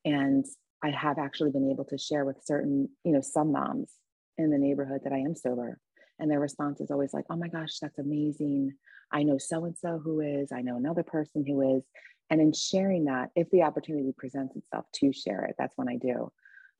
[0.05, 0.45] and
[0.83, 3.93] I have actually been able to share with certain, you know, some moms
[4.39, 5.79] in the neighborhood that I am sober.
[6.19, 8.73] And their response is always like, oh my gosh, that's amazing.
[9.13, 11.85] I know so and so who is, I know another person who is.
[12.31, 15.97] And in sharing that, if the opportunity presents itself to share it, that's when I
[15.97, 16.33] do.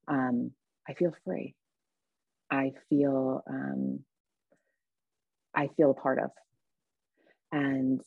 [0.09, 0.53] Um,
[0.89, 1.55] I feel free.
[2.51, 4.01] I feel um,
[5.57, 6.31] I feel a part of.
[7.51, 8.01] And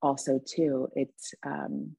[0.00, 1.96] also too, it's um,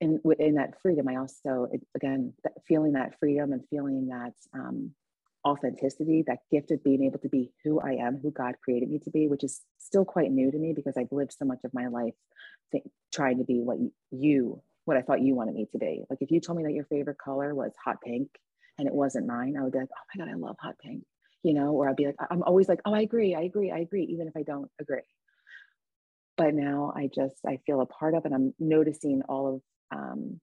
[0.00, 1.08] in within that freedom.
[1.08, 4.90] I also it, again that feeling that freedom and feeling that um,
[5.46, 8.98] authenticity, that gift of being able to be who I am, who God created me
[9.00, 11.74] to be, which is still quite new to me because I've lived so much of
[11.74, 12.14] my life
[13.12, 13.78] trying to be what
[14.10, 16.02] you, what I thought you wanted me to be.
[16.10, 18.28] Like if you told me that your favorite color was hot pink
[18.78, 21.04] and it wasn't mine, I would be like, oh my God, I love hot pink
[21.44, 23.78] you know, or I'll be like, I'm always like, oh, I agree, I agree, I
[23.78, 25.02] agree, even if I don't agree.
[26.38, 29.62] But now I just, I feel a part of, and I'm noticing all of
[29.96, 30.40] um,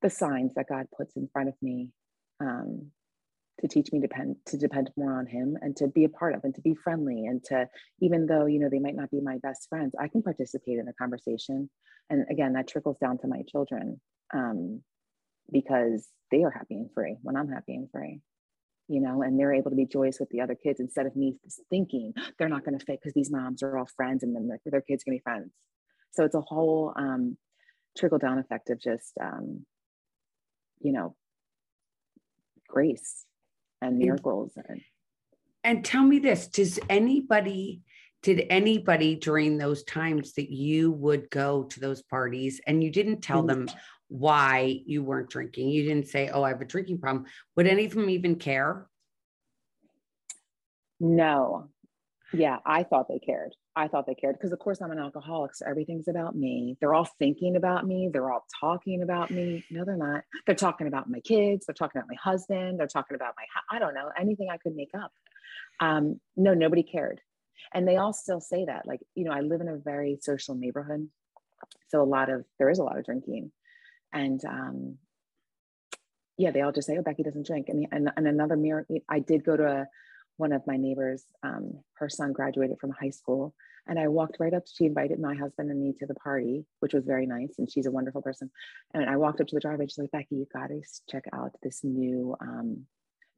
[0.00, 1.90] the signs that God puts in front of me
[2.40, 2.90] um,
[3.60, 6.42] to teach me depend to depend more on Him and to be a part of,
[6.42, 7.68] and to be friendly, and to
[8.00, 10.86] even though you know they might not be my best friends, I can participate in
[10.86, 11.68] the conversation.
[12.08, 14.00] And again, that trickles down to my children
[14.32, 14.80] um,
[15.52, 18.22] because they are happy and free when I'm happy and free
[18.90, 21.36] you know, and they're able to be joyous with the other kids instead of me
[21.70, 24.58] thinking they're not going to fit because these moms are all friends and then their,
[24.66, 25.52] their kids going to be friends.
[26.10, 27.36] So it's a whole um,
[27.96, 29.64] trickle down effect of just, um,
[30.80, 31.14] you know,
[32.66, 33.26] grace
[33.80, 34.54] and miracles.
[34.56, 34.80] And,
[35.62, 37.82] and tell me this does anybody
[38.24, 43.22] did anybody during those times that you would go to those parties and you didn't
[43.22, 43.66] tell mm-hmm.
[43.66, 43.76] them
[44.10, 45.68] why you weren't drinking.
[45.68, 47.26] You didn't say, Oh, I have a drinking problem.
[47.56, 48.86] Would any of them even care?
[50.98, 51.68] No.
[52.32, 53.54] Yeah, I thought they cared.
[53.74, 55.54] I thought they cared because, of course, I'm an alcoholic.
[55.54, 56.76] So everything's about me.
[56.80, 58.10] They're all thinking about me.
[58.12, 59.64] They're all talking about me.
[59.70, 60.22] No, they're not.
[60.44, 61.66] They're talking about my kids.
[61.66, 62.78] They're talking about my husband.
[62.78, 63.44] They're talking about my,
[63.74, 65.12] I don't know, anything I could make up.
[65.80, 67.20] Um, no, nobody cared.
[67.72, 68.86] And they all still say that.
[68.86, 71.08] Like, you know, I live in a very social neighborhood.
[71.88, 73.50] So a lot of, there is a lot of drinking
[74.12, 74.98] and um,
[76.36, 79.18] yeah, they all just say, "Oh, Becky doesn't drink." And and, and another mirror, I
[79.20, 79.86] did go to a,
[80.36, 81.24] one of my neighbors.
[81.42, 83.54] Um, her son graduated from high school,
[83.86, 84.64] and I walked right up.
[84.72, 87.86] She invited my husband and me to the party, which was very nice, and she's
[87.86, 88.50] a wonderful person.
[88.94, 89.86] And I walked up to the driveway.
[89.86, 92.86] She's like, "Becky, you got to check out this new um,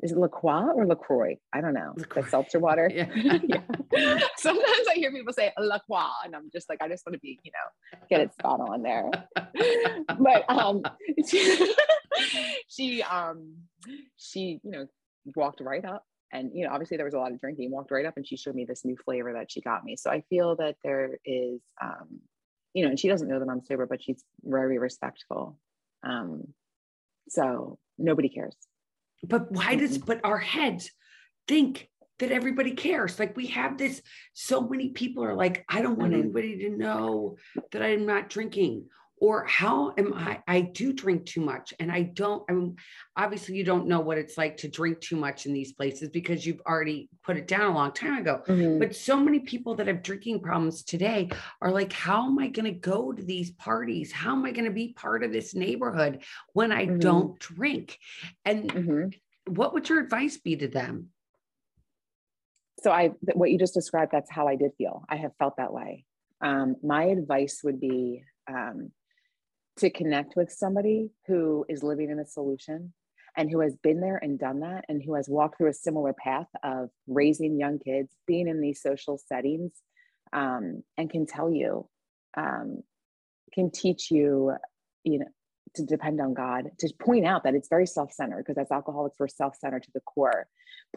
[0.02, 1.36] is it LaCroix or LaCroix?
[1.52, 1.94] I don't know.
[1.96, 2.90] The seltzer water.
[2.92, 3.06] Yeah.
[3.44, 4.18] yeah.
[4.36, 7.38] Sometimes I hear people say LaCroix and I'm just like, I just want to be,
[7.42, 9.10] you know, get it spot on there.
[10.18, 10.82] but um
[11.26, 11.74] she,
[12.68, 13.54] she um
[14.16, 14.86] she, you know,
[15.36, 18.06] walked right up and you know, obviously there was a lot of drinking, walked right
[18.06, 19.96] up and she showed me this new flavor that she got me.
[19.96, 22.20] So I feel that there is um,
[22.74, 25.58] you know, and she doesn't know that I'm sober, but she's very respectful.
[26.02, 26.48] Um,
[27.28, 28.56] so nobody cares
[29.22, 30.90] but why does but our heads
[31.48, 31.88] think
[32.22, 33.18] that everybody cares.
[33.18, 34.00] Like we have this
[34.32, 36.22] so many people are like i don't want mm-hmm.
[36.22, 37.36] anybody to know
[37.72, 38.86] that i'm not drinking
[39.22, 40.42] or how am I?
[40.48, 42.42] I do drink too much, and I don't.
[42.50, 42.74] I mean,
[43.16, 46.44] obviously, you don't know what it's like to drink too much in these places because
[46.44, 48.42] you've already put it down a long time ago.
[48.48, 48.80] Mm-hmm.
[48.80, 51.30] But so many people that have drinking problems today
[51.60, 54.10] are like, how am I going to go to these parties?
[54.10, 56.98] How am I going to be part of this neighborhood when I mm-hmm.
[56.98, 58.00] don't drink?
[58.44, 59.54] And mm-hmm.
[59.54, 61.10] what would your advice be to them?
[62.82, 65.04] So I, what you just described, that's how I did feel.
[65.08, 66.06] I have felt that way.
[66.40, 68.90] Um, my advice would be um,
[69.78, 72.92] to connect with somebody who is living in a solution
[73.36, 76.12] and who has been there and done that and who has walked through a similar
[76.12, 79.72] path of raising young kids being in these social settings
[80.32, 81.88] um, and can tell you
[82.36, 82.82] um,
[83.54, 84.52] can teach you
[85.04, 85.26] you know
[85.74, 89.28] to depend on god to point out that it's very self-centered because as alcoholics we're
[89.28, 90.46] self-centered to the core.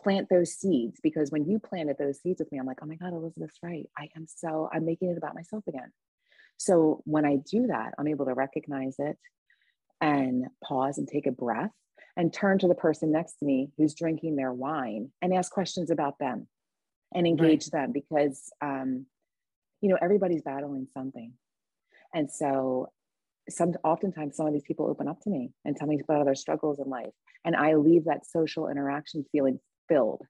[0.04, 2.96] Plant those seeds because when you planted those seeds with me i'm like oh my
[2.96, 3.86] god elizabeth's right.
[3.98, 5.92] I am so i'm making it about myself again
[6.58, 9.18] so when I do that, I'm able to recognize it
[10.02, 11.72] and pause and take a breath
[12.18, 15.90] and turn to the person next to me who's drinking their wine and ask questions
[15.90, 16.48] about them
[17.14, 17.84] and engage right.
[17.84, 19.06] them because um,
[19.82, 21.34] you know everybody's battling something
[22.14, 22.90] and so
[23.50, 26.36] some oftentimes some of these people open up to me and tell me about their
[26.36, 27.14] struggles in life
[27.44, 30.24] and i leave that social interaction feeling filled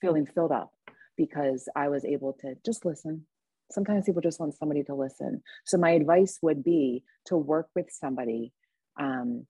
[0.00, 0.70] feeling filled up
[1.16, 3.26] because i was able to just listen
[3.70, 5.42] sometimes people just want somebody to listen.
[5.64, 8.52] So my advice would be to work with somebody
[8.98, 9.46] um,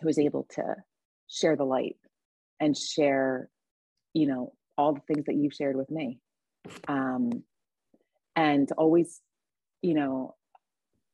[0.00, 0.76] who is able to
[1.28, 1.96] share the light
[2.60, 3.48] and share
[4.14, 6.18] you know all the things that you've shared with me.
[6.88, 7.44] Um,
[8.36, 9.20] and always
[9.82, 10.34] you know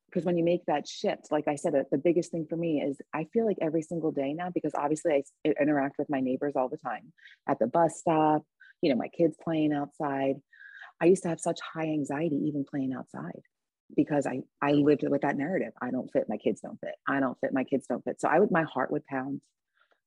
[0.07, 2.99] because when you make that shift like i said the biggest thing for me is
[3.15, 6.69] i feel like every single day now because obviously i interact with my neighbors all
[6.69, 7.13] the time
[7.49, 8.43] at the bus stop
[8.83, 10.37] you know my kids playing outside
[11.01, 13.43] i used to have such high anxiety even playing outside
[13.97, 16.95] because i i lived with that narrative i don't fit my kids don't fit.
[17.07, 18.21] I don't fit my kids don't fit.
[18.21, 19.41] So i would my heart would pound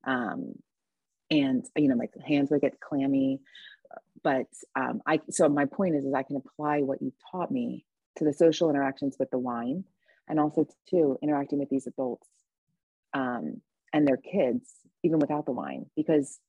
[0.06, 0.54] um
[1.30, 3.40] and you know my hands would get clammy
[4.24, 7.86] but um, I so my point is is I can apply what you taught me
[8.18, 9.84] to the social interactions with the wine
[10.28, 12.28] and also to interacting with these adults
[13.14, 13.62] um,
[13.94, 14.70] and their kids
[15.04, 16.40] even without the wine because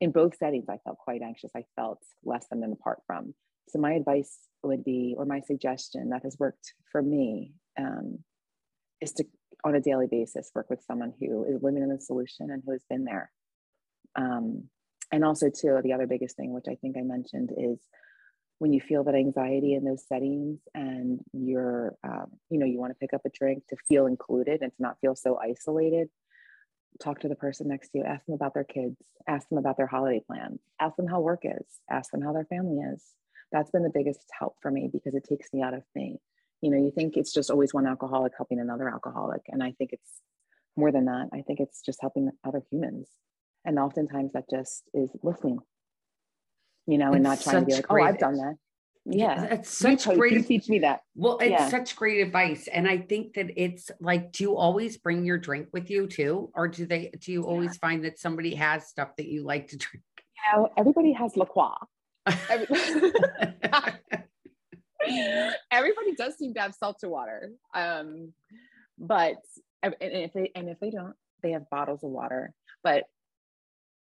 [0.00, 1.52] in both settings I felt quite anxious.
[1.56, 3.34] I felt less than and apart from
[3.72, 8.18] so my advice would be or my suggestion that has worked for me um,
[9.00, 9.24] is to
[9.64, 12.72] on a daily basis work with someone who is living in the solution and who
[12.72, 13.30] has been there.
[14.16, 14.64] Um,
[15.12, 17.78] and also too the other biggest thing which i think i mentioned is
[18.58, 22.90] when you feel that anxiety in those settings and you're um, you know you want
[22.90, 26.08] to pick up a drink to feel included and to not feel so isolated
[27.02, 28.96] talk to the person next to you ask them about their kids
[29.28, 32.46] ask them about their holiday plans ask them how work is ask them how their
[32.46, 33.04] family is
[33.52, 36.18] that's been the biggest help for me because it takes me out of me
[36.60, 39.90] you know you think it's just always one alcoholic helping another alcoholic and i think
[39.92, 40.20] it's
[40.76, 41.28] more than that.
[41.32, 43.08] I think it's just helping other humans.
[43.64, 45.60] And oftentimes that just is listening
[46.88, 48.56] you know and not trying to be like oh i've done that.
[49.04, 51.02] Yeah it's such you great you teach me that.
[51.14, 51.68] Well it's yeah.
[51.68, 55.68] such great advice and i think that it's like do you always bring your drink
[55.72, 56.50] with you too?
[56.56, 59.76] Or do they do you always find that somebody has stuff that you like to
[59.76, 60.02] drink?
[60.18, 61.76] You know everybody has la croix
[65.70, 68.32] everybody does seem to have seltzer water um
[68.98, 69.34] but
[69.82, 72.54] and if they and if they don't they have bottles of water
[72.84, 73.04] but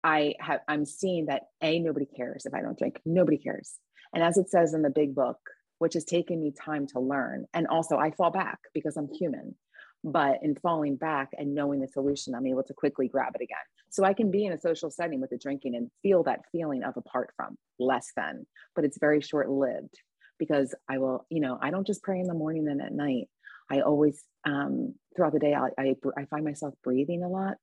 [0.03, 2.99] I have I'm seeing that a nobody cares if I don't drink.
[3.05, 3.79] Nobody cares.
[4.13, 5.39] And as it says in the big book,
[5.79, 9.55] which has taken me time to learn, and also I fall back because I'm human.
[10.03, 13.57] But in falling back and knowing the solution, I'm able to quickly grab it again.
[13.93, 16.83] So I can be in a social setting with the drinking and feel that feeling
[16.83, 19.99] of apart from, less than, but it's very short lived
[20.39, 23.29] because I will, you know, I don't just pray in the morning and at night.
[23.71, 27.57] I always, um, throughout the day, I, I, I find myself breathing a lot.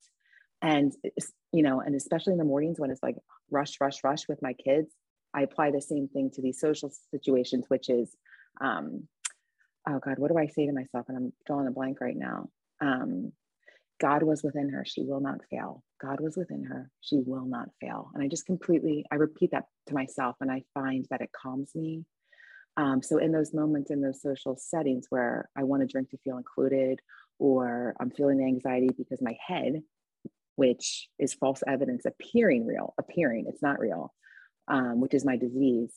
[0.63, 0.93] And
[1.53, 3.17] you know and especially in the mornings when it's like
[3.51, 4.93] rush rush rush with my kids
[5.35, 8.15] i apply the same thing to these social situations which is
[8.61, 9.09] um
[9.89, 11.07] oh god what do i say to myself?
[11.09, 12.49] And i'm drawing a blank right now.
[12.81, 13.33] Um
[14.01, 14.85] god was within her.
[14.87, 18.47] She will not fail god was within her she will not fail and i just
[18.47, 22.05] completely i repeat that to myself and i find that it calms me
[22.77, 26.19] um, so in those moments in those social settings where i want to drink to
[26.19, 27.01] feel included
[27.39, 29.83] or i'm feeling anxiety because my head
[30.61, 34.13] which is false evidence appearing real, appearing, it's not real,
[34.69, 35.91] um, which is my disease.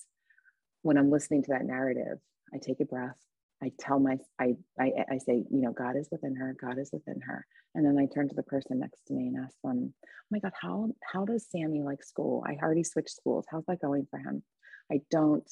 [0.84, 2.18] When I'm listening to that narrative,
[2.54, 3.18] I take a breath.
[3.64, 6.90] I tell my, I, I, I say, you know, God is within her, God is
[6.92, 7.46] within her.
[7.74, 10.40] And then I turn to the person next to me and ask them, oh my
[10.40, 12.44] God, how, how does Sammy like school?
[12.46, 13.46] I already switched schools.
[13.50, 14.44] How's that going for him?
[14.92, 15.50] I don't,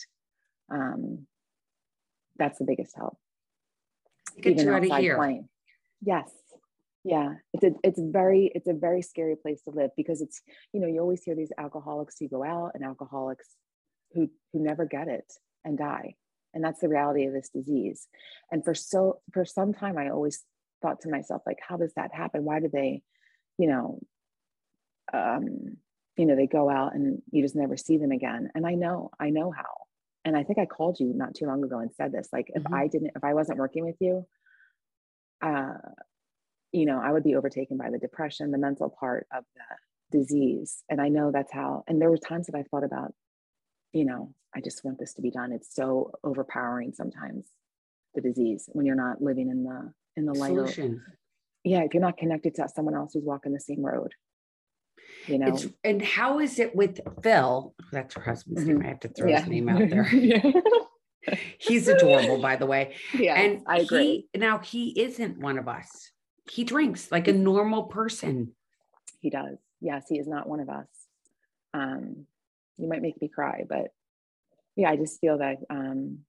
[0.71, 1.26] um,
[2.38, 3.17] that's the biggest help.
[4.39, 5.17] Get Even you out of here.
[5.17, 5.50] Playing.
[6.04, 6.30] Yes,
[7.04, 10.80] yeah it's a it's very it's a very scary place to live because it's you
[10.80, 13.47] know you always hear these alcoholics who go out and alcoholics
[14.13, 15.26] who who never get it
[15.65, 16.13] and die
[16.54, 18.08] and that's the reality of this disease
[18.52, 20.44] and for so for some time i always
[20.82, 23.02] thought to myself like how does that happen why do they
[23.58, 24.00] you know
[25.14, 25.78] um
[26.18, 29.12] you know they go out and you just never see them again and i know
[29.20, 29.86] i know how
[30.26, 32.64] and i think i called you not too long ago and said this like if
[32.64, 32.74] mm-hmm.
[32.74, 34.26] i didn't if i wasn't working with you
[35.42, 35.74] uh
[36.72, 40.84] you know, I would be overtaken by the depression, the mental part of the disease.
[40.90, 43.14] And I know that's how, and there were times that I thought about,
[43.93, 45.51] you know, I just want this to be done.
[45.51, 47.47] It's so overpowering sometimes,
[48.15, 50.93] the disease, when you're not living in the in the light Solution.
[50.93, 51.13] Of,
[51.63, 54.13] yeah, if you're not connected to someone else who's walking the same road.
[55.27, 57.73] You know, it's, and how is it with Phil?
[57.91, 58.80] That's her husband's mm-hmm.
[58.80, 58.86] name.
[58.86, 59.39] I have to throw yeah.
[59.41, 60.04] his name out there.
[61.60, 62.95] He's adorable, by the way.
[63.13, 64.27] Yeah, and I agree.
[64.34, 66.12] He, now he isn't one of us
[66.51, 68.51] he drinks like a normal person.
[69.19, 69.58] He does.
[69.80, 70.88] Yes, he is not one of us.
[71.73, 72.25] Um,
[72.82, 73.88] you might make me cry, but
[74.76, 76.20] yeah, I just feel that um,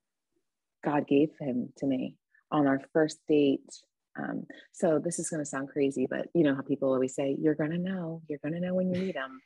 [0.84, 2.16] God gave him to me
[2.50, 3.70] on our first date.
[4.18, 7.36] Um, so this is going to sound crazy, but you know how people always say,
[7.40, 8.22] "You're going to know.
[8.28, 9.40] You're going to know when you meet him,"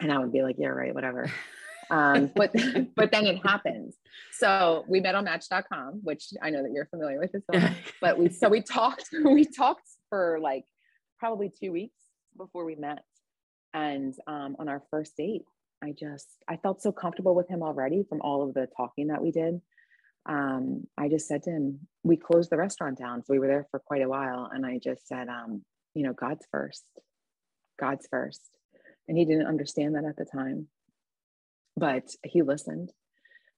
[0.00, 1.30] and I would be like, "Yeah, right, whatever."
[1.90, 2.52] Um, but
[2.96, 3.96] but then it happens.
[4.32, 7.74] So we met on Match.com, which I know that you're familiar with as well.
[8.00, 10.64] But we so we talked we talked for like
[11.18, 11.98] probably two weeks
[12.36, 13.04] before we met,
[13.74, 15.44] and um, on our first date,
[15.82, 19.22] I just I felt so comfortable with him already from all of the talking that
[19.22, 19.60] we did.
[20.26, 23.66] Um, I just said to him, we closed the restaurant down, so we were there
[23.70, 25.64] for quite a while, and I just said, um,
[25.94, 26.84] you know, God's first,
[27.80, 28.42] God's first,
[29.08, 30.68] and he didn't understand that at the time
[31.76, 32.92] but he listened.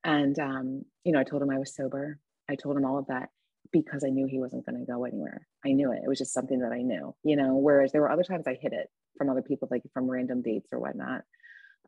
[0.05, 2.19] And, um, you know, I told him I was sober.
[2.49, 3.29] I told him all of that
[3.73, 5.47] because I knew he wasn't going to go anywhere.
[5.65, 6.01] I knew it.
[6.05, 8.59] It was just something that I knew, you know, whereas there were other times I
[8.61, 11.23] hid it from other people, like from random dates or whatnot.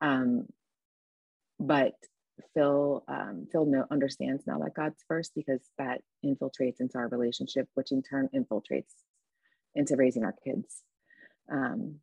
[0.01, 0.47] Um,
[1.59, 1.95] but
[2.53, 7.69] Phil, um, Phil no, understands now that God's first because that infiltrates into our relationship,
[7.75, 8.93] which in turn infiltrates
[9.75, 10.83] into raising our kids.
[11.51, 11.97] Um,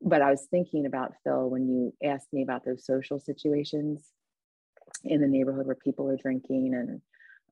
[0.00, 4.04] but I was thinking about Phil when you asked me about those social situations
[5.04, 6.74] in the neighborhood where people are drinking.
[6.74, 7.00] And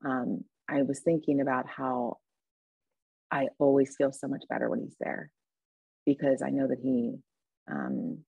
[0.05, 2.17] um, I was thinking about how
[3.31, 5.31] I always feel so much better when he's there
[6.05, 7.15] because I know that he,
[7.69, 8.19] um,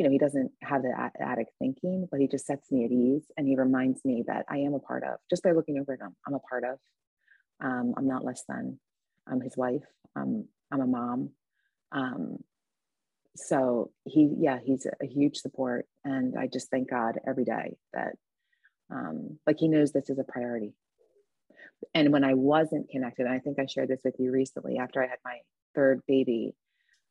[0.00, 3.30] you know, he doesn't have the addict thinking, but he just sets me at ease
[3.36, 6.16] and he reminds me that I am a part of, just by looking over him,
[6.26, 6.78] I'm a part of.
[7.62, 8.80] Um, I'm not less than.
[9.30, 9.84] I'm his wife.
[10.16, 11.32] I'm a mom.
[11.92, 12.38] Um,
[13.36, 18.14] so he yeah he's a huge support and i just thank god every day that
[18.92, 20.74] um, like he knows this is a priority
[21.94, 25.00] and when i wasn't connected and i think i shared this with you recently after
[25.00, 25.38] i had my
[25.76, 26.56] third baby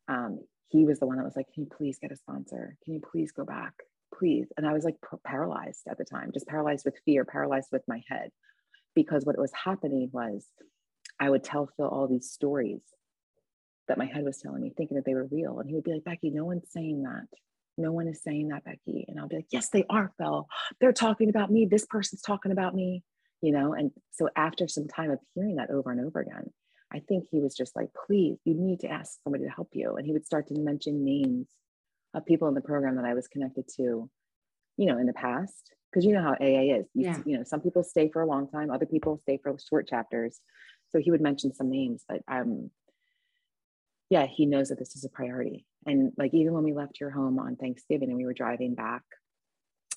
[0.08, 2.94] um, he was the one that was like can you please get a sponsor can
[2.94, 3.74] you please go back
[4.14, 7.82] please and i was like paralyzed at the time just paralyzed with fear paralyzed with
[7.86, 8.30] my head
[8.94, 10.46] because what was happening was
[11.20, 12.80] i would tell phil all these stories
[13.90, 15.58] that my head was telling me, thinking that they were real.
[15.58, 17.26] And he would be like, Becky, no one's saying that.
[17.76, 19.04] No one is saying that, Becky.
[19.08, 20.46] And I'll be like, yes, they are, Phil.
[20.80, 21.66] They're talking about me.
[21.66, 23.02] This person's talking about me,
[23.42, 23.74] you know?
[23.74, 26.52] And so after some time of hearing that over and over again,
[26.92, 29.94] I think he was just like, please, you need to ask somebody to help you.
[29.96, 31.48] And he would start to mention names
[32.14, 34.10] of people in the program that I was connected to,
[34.76, 35.72] you know, in the past.
[35.90, 36.86] Because you know how AA is.
[36.94, 37.18] You, yeah.
[37.24, 40.40] you know, some people stay for a long time, other people stay for short chapters.
[40.90, 42.70] So he would mention some names, but um,
[44.08, 45.64] yeah, he knows that this is a priority.
[45.86, 49.02] And like even when we left your home on Thanksgiving and we were driving back,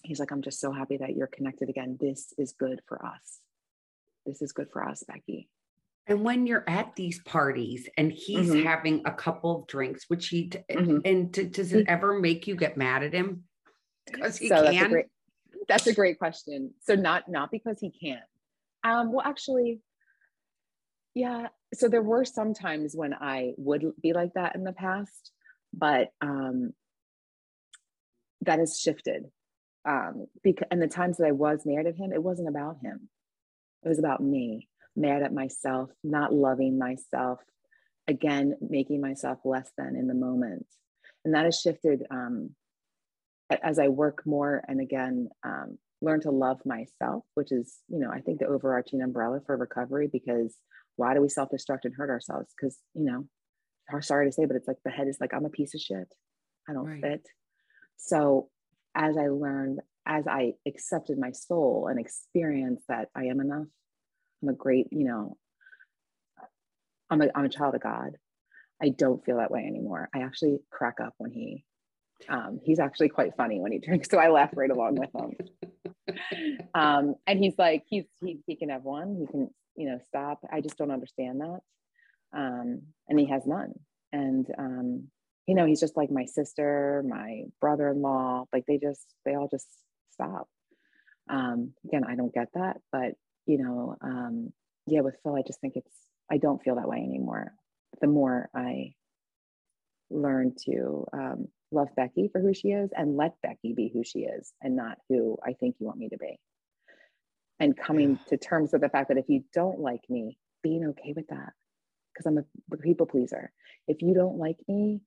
[0.03, 1.97] he's like, I'm just so happy that you're connected again.
[1.99, 3.39] This is good for us.
[4.25, 5.49] This is good for us, Becky.
[6.08, 8.66] And when you're at these parties and he's mm-hmm.
[8.68, 10.98] having a couple of drinks, which he mm-hmm.
[11.06, 13.44] and t- does it ever make you get mad at him?
[14.06, 14.66] Because he so can.
[14.66, 15.06] That's a, great,
[15.70, 16.74] that's a great question.
[16.82, 18.20] So not not because he can.
[18.84, 19.80] Um, well, actually,
[21.16, 21.48] yeah.
[21.74, 25.32] So there were some times when I would be like that in the past,
[25.74, 26.74] but um,
[28.42, 29.26] that has shifted.
[29.86, 33.10] Um, because and the times that I was mad at him, it wasn't about him.
[33.84, 37.39] It was about me, mad at myself, not loving myself,
[38.08, 40.65] again, making myself less than in the moment.
[41.25, 42.51] And that has shifted um,
[43.62, 48.12] as I work more and again, um, learn to love myself, which is, you know,
[48.12, 50.58] I think the overarching umbrella for recovery because
[50.95, 53.25] why do we self-destruct and hurt ourselves because you know
[54.01, 56.08] sorry to say but it's like the head is like i'm a piece of shit
[56.69, 57.01] i don't right.
[57.01, 57.27] fit
[57.97, 58.49] so
[58.95, 63.67] as i learned as i accepted my soul and experienced that i am enough
[64.43, 65.38] i'm a great you know
[67.10, 68.17] i'm a, I'm a child of god.
[68.82, 70.10] I don't feel that way anymore.
[70.13, 71.63] I actually crack up when he
[72.27, 75.32] um, he's actually quite funny when he drinks so i laugh right along with him.
[76.75, 79.15] Um, and he's like he's he, he can have one.
[79.15, 80.39] He can you know stop.
[80.51, 81.59] I just don't understand that.
[82.36, 83.74] Um, and he has none.
[84.11, 85.07] And um,
[85.47, 89.68] you know he's just like my sister my brother-in-law like they just they all just
[90.11, 90.47] stop.
[91.30, 93.13] Um, again i don't get that but
[93.46, 94.52] you know um,
[94.88, 95.96] yeah with phil i just think it's
[96.32, 97.54] i don't feel that way anymore
[98.02, 98.94] the more i
[100.10, 104.20] learn to um, love becky for who she is and let becky be who she
[104.20, 106.39] is and not who i think you want me to be
[107.60, 111.14] and coming to terms with the fact that if you don't like me, being okay
[111.16, 111.54] with that,
[112.14, 113.52] because I'm a people pleaser.
[113.88, 115.02] If you don't like me,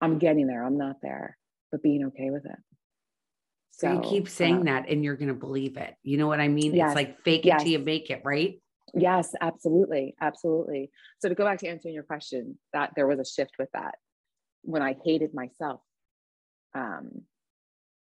[0.00, 0.64] I'm getting there.
[0.64, 1.36] I'm not there,
[1.72, 2.58] but being okay with it.
[3.76, 5.94] So, you keep saying uh, that and you're going to believe it.
[6.02, 6.74] You know what I mean?
[6.74, 7.62] Yes, it's like fake it yes.
[7.62, 8.58] till you make it, right?
[8.94, 10.14] Yes, absolutely.
[10.18, 10.90] Absolutely.
[11.18, 13.96] So to go back to answering your question, that there was a shift with that.
[14.62, 15.80] When I hated myself
[16.74, 17.22] um,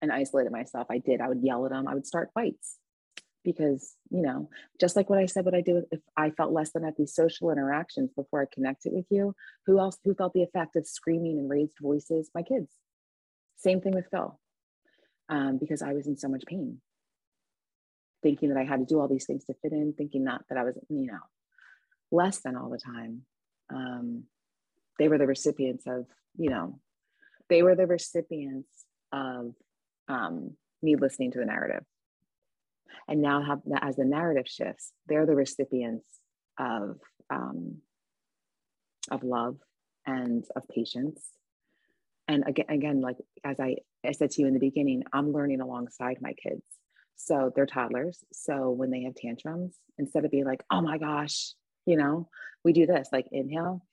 [0.00, 1.20] and isolated myself, I did.
[1.20, 1.86] I would yell at them.
[1.86, 2.76] I would start fights
[3.44, 4.48] because, you know,
[4.80, 7.14] just like what I said, what I do if I felt less than at these
[7.14, 9.34] social interactions before I connected with you,
[9.66, 12.30] who else, who felt the effect of screaming and raised voices?
[12.34, 12.72] My kids.
[13.58, 14.38] Same thing with Phil,
[15.28, 16.80] um, because I was in so much pain
[18.22, 20.58] thinking that I had to do all these things to fit in, thinking not that
[20.58, 21.20] I was, you know,
[22.10, 23.22] less than all the time.
[23.70, 24.24] Um,
[24.98, 26.06] they were the recipients of,
[26.36, 26.80] you know,
[27.48, 28.68] they were the recipients
[29.12, 29.54] of
[30.08, 31.84] um, me listening to the narrative.
[33.06, 36.04] And now, have, as the narrative shifts, they're the recipients
[36.58, 36.98] of
[37.30, 37.78] um,
[39.10, 39.56] of love
[40.06, 41.24] and of patience.
[42.26, 43.76] And again, again, like as I,
[44.06, 46.62] I said to you in the beginning, I'm learning alongside my kids.
[47.16, 48.24] So they're toddlers.
[48.32, 52.28] So when they have tantrums, instead of being like, oh my gosh, you know,
[52.64, 53.84] we do this like inhale,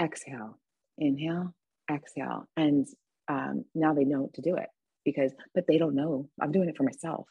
[0.00, 0.58] exhale,
[0.96, 1.54] inhale,
[1.90, 2.48] exhale.
[2.56, 2.86] And
[3.28, 4.68] um, now they know to do it
[5.04, 6.28] because, but they don't know.
[6.40, 7.26] I'm doing it for myself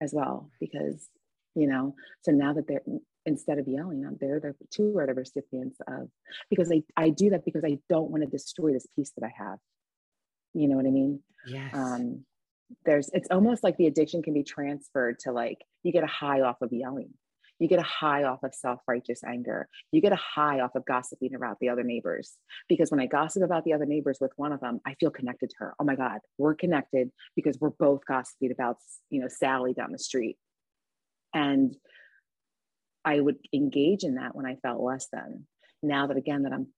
[0.00, 1.08] as well because,
[1.54, 2.82] you know, so now that they're,
[3.26, 6.08] instead of yelling, they're the two are the recipients of,
[6.48, 9.32] because I, I do that because I don't want to destroy this peace that I
[9.36, 9.58] have.
[10.54, 11.20] You know what I mean?
[11.46, 11.74] Yes.
[11.74, 12.24] Um,
[12.84, 16.40] there's it's almost like the addiction can be transferred to like you get a high
[16.40, 17.14] off of yelling.
[17.58, 19.68] You get a high off of self-righteous anger.
[19.92, 22.36] You get a high off of gossiping about the other neighbors.
[22.68, 25.50] Because when i gossip about the other neighbors with one of them i feel connected
[25.50, 25.74] to her.
[25.78, 28.76] Oh my god we're connected because we're both gossiping about
[29.10, 30.36] you know sally down the street.
[31.34, 31.76] And
[33.04, 35.46] i would engage in that when i felt less than.
[35.82, 36.68] Now that again that i'm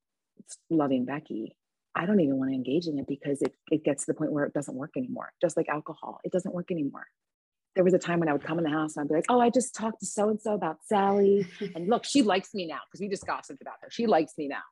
[0.71, 1.55] loving becky
[1.95, 4.33] I don't even want to engage in it because it, it gets to the point
[4.33, 5.33] where it doesn't work anymore.
[5.41, 7.07] Just like alcohol, it doesn't work anymore.
[7.75, 9.27] There was a time when I would come in the house and I'd be like,
[9.29, 11.47] oh, I just talked to so and so about Sally.
[11.75, 13.89] And look, she likes me now because we just gossiped about her.
[13.91, 14.63] She likes me now.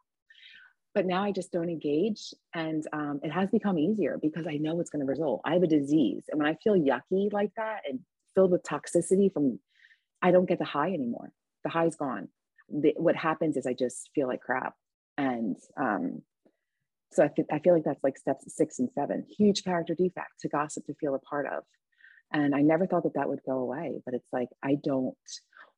[0.94, 2.34] But now I just don't engage.
[2.54, 5.40] And um, it has become easier because I know it's going to result.
[5.44, 6.24] I have a disease.
[6.30, 8.00] And when I feel yucky like that and
[8.34, 9.60] filled with toxicity from,
[10.20, 11.32] I don't get the high anymore.
[11.64, 12.28] The high's gone.
[12.68, 14.74] The, what happens is I just feel like crap.
[15.16, 16.22] And um,
[17.12, 20.40] so I, th- I feel like that's like steps six and seven, huge character defect
[20.40, 21.64] to gossip to feel a part of.
[22.32, 25.16] And I never thought that that would go away, but it's like, I don't,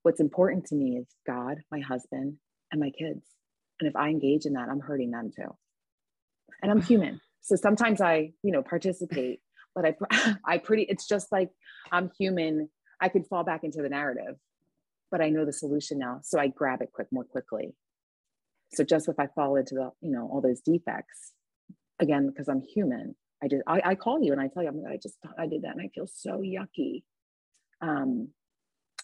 [0.02, 2.36] what's important to me is God, my husband,
[2.70, 3.24] and my kids.
[3.80, 5.56] And if I engage in that, I'm hurting them too.
[6.62, 7.20] And I'm human.
[7.40, 9.40] So sometimes I, you know, participate,
[9.74, 11.50] but I, I pretty, it's just like
[11.90, 12.68] I'm human.
[13.00, 14.36] I could fall back into the narrative,
[15.10, 16.20] but I know the solution now.
[16.22, 17.74] So I grab it quick, more quickly.
[18.74, 21.32] So just if I fall into the, you know, all those defects,
[22.00, 24.82] again, because I'm human, I just I, I call you and I tell you, I'm
[24.82, 27.02] like, I just I did that and I feel so yucky.
[27.80, 28.28] Um,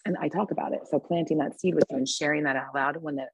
[0.05, 0.81] and I talk about it.
[0.89, 3.29] So planting that seed with you and sharing that out loud when that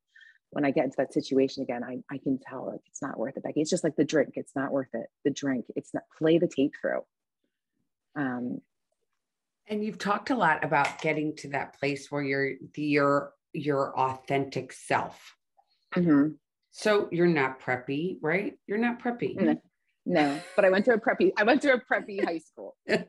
[0.52, 3.36] when I get into that situation again, I, I can tell like it's not worth
[3.38, 3.62] it, Becky.
[3.62, 5.08] It's just like the drink, it's not worth it.
[5.24, 7.02] The drink, it's not play the tape through.
[8.16, 8.62] Um
[9.68, 14.74] and you've talked a lot about getting to that place where you're your your authentic
[14.74, 15.36] self.
[15.98, 16.30] Mm-hmm.
[16.72, 18.54] So you're not preppy, right?
[18.68, 19.36] You're not preppy.
[19.36, 19.62] No,
[20.06, 20.40] no.
[20.56, 21.32] but I went to a preppy.
[21.38, 22.76] I went to a preppy high school.
[22.86, 23.06] yes.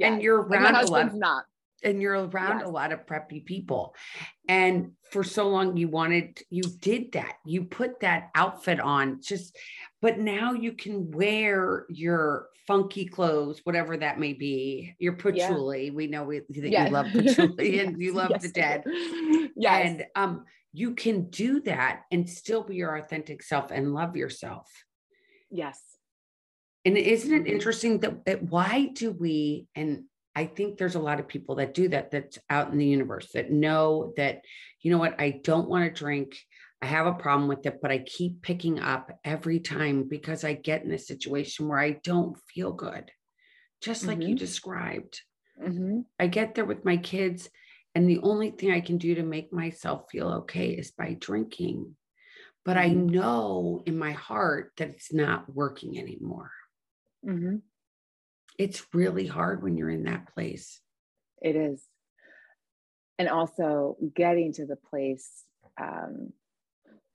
[0.00, 1.06] And you're around a lot.
[1.06, 1.44] Of, not.
[1.82, 2.68] And you're around yes.
[2.68, 3.94] a lot of preppy people.
[4.46, 7.36] And for so long, you wanted, you did that.
[7.46, 9.56] You put that outfit on, just,
[10.02, 15.86] but now you can wear your funky clothes, whatever that may be, your patchouli.
[15.86, 15.92] Yeah.
[15.92, 16.88] We know we, that yes.
[16.88, 18.42] you love patchouli and you love yes.
[18.42, 18.84] the dead.
[19.56, 19.86] Yes.
[19.86, 24.68] And um, you can do that and still be your authentic self and love yourself.
[25.50, 25.80] Yes.
[26.84, 27.52] And isn't it mm-hmm.
[27.52, 30.04] interesting that, that why do we, and
[30.34, 33.30] I think there's a lot of people that do that, that's out in the universe
[33.34, 34.42] that know that,
[34.80, 36.38] you know what, I don't want to drink.
[36.80, 40.54] I have a problem with it, but I keep picking up every time because I
[40.54, 43.10] get in a situation where I don't feel good,
[43.82, 44.30] just like mm-hmm.
[44.30, 45.20] you described.
[45.62, 46.00] Mm-hmm.
[46.18, 47.50] I get there with my kids
[47.94, 51.96] and the only thing I can do to make myself feel okay is by drinking.
[52.64, 53.08] But I mm-hmm.
[53.08, 56.50] know in my heart that it's not working anymore.
[57.26, 57.56] Mm-hmm.
[58.58, 60.80] It's really hard when you're in that place.
[61.40, 61.82] It is.
[63.18, 65.28] And also getting to the place
[65.80, 66.32] um,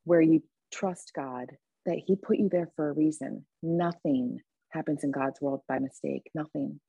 [0.04, 1.52] where you trust God,
[1.86, 3.46] that He put you there for a reason.
[3.64, 4.40] Nothing
[4.72, 6.80] happens in God's world by mistake, nothing.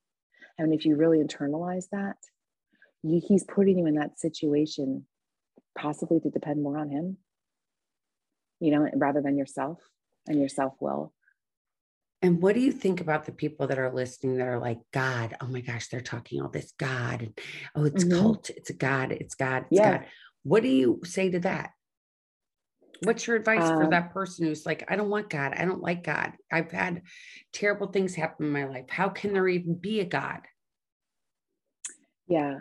[0.58, 2.16] And if you really internalize that,
[3.06, 5.06] you, he's putting you in that situation
[5.76, 7.16] possibly to depend more on him
[8.60, 9.78] you know rather than yourself
[10.26, 11.12] and your self-will
[12.22, 15.36] and what do you think about the people that are listening that are like god
[15.40, 17.38] oh my gosh they're talking all this god and
[17.74, 18.18] oh it's mm-hmm.
[18.18, 19.98] cult it's god it's god it's yeah.
[19.98, 20.06] god
[20.46, 21.70] What do you say to that?
[23.02, 25.52] What's your advice for Um, that person who's like, I don't want God.
[25.52, 26.34] I don't like God.
[26.52, 27.02] I've had
[27.52, 28.88] terrible things happen in my life.
[28.88, 30.42] How can there even be a God?
[32.28, 32.60] Yeah.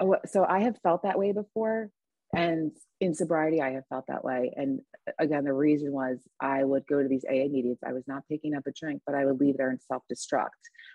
[0.00, 1.90] Oh, So I have felt that way before.
[2.34, 4.52] And in sobriety, I have felt that way.
[4.56, 7.78] And uh, again, the reason was I would go to these AA meetings.
[7.86, 10.48] I was not picking up a drink, but I would leave there and self destruct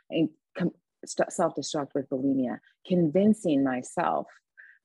[0.10, 0.74] and com-
[1.06, 4.28] self destruct with bulimia, convincing myself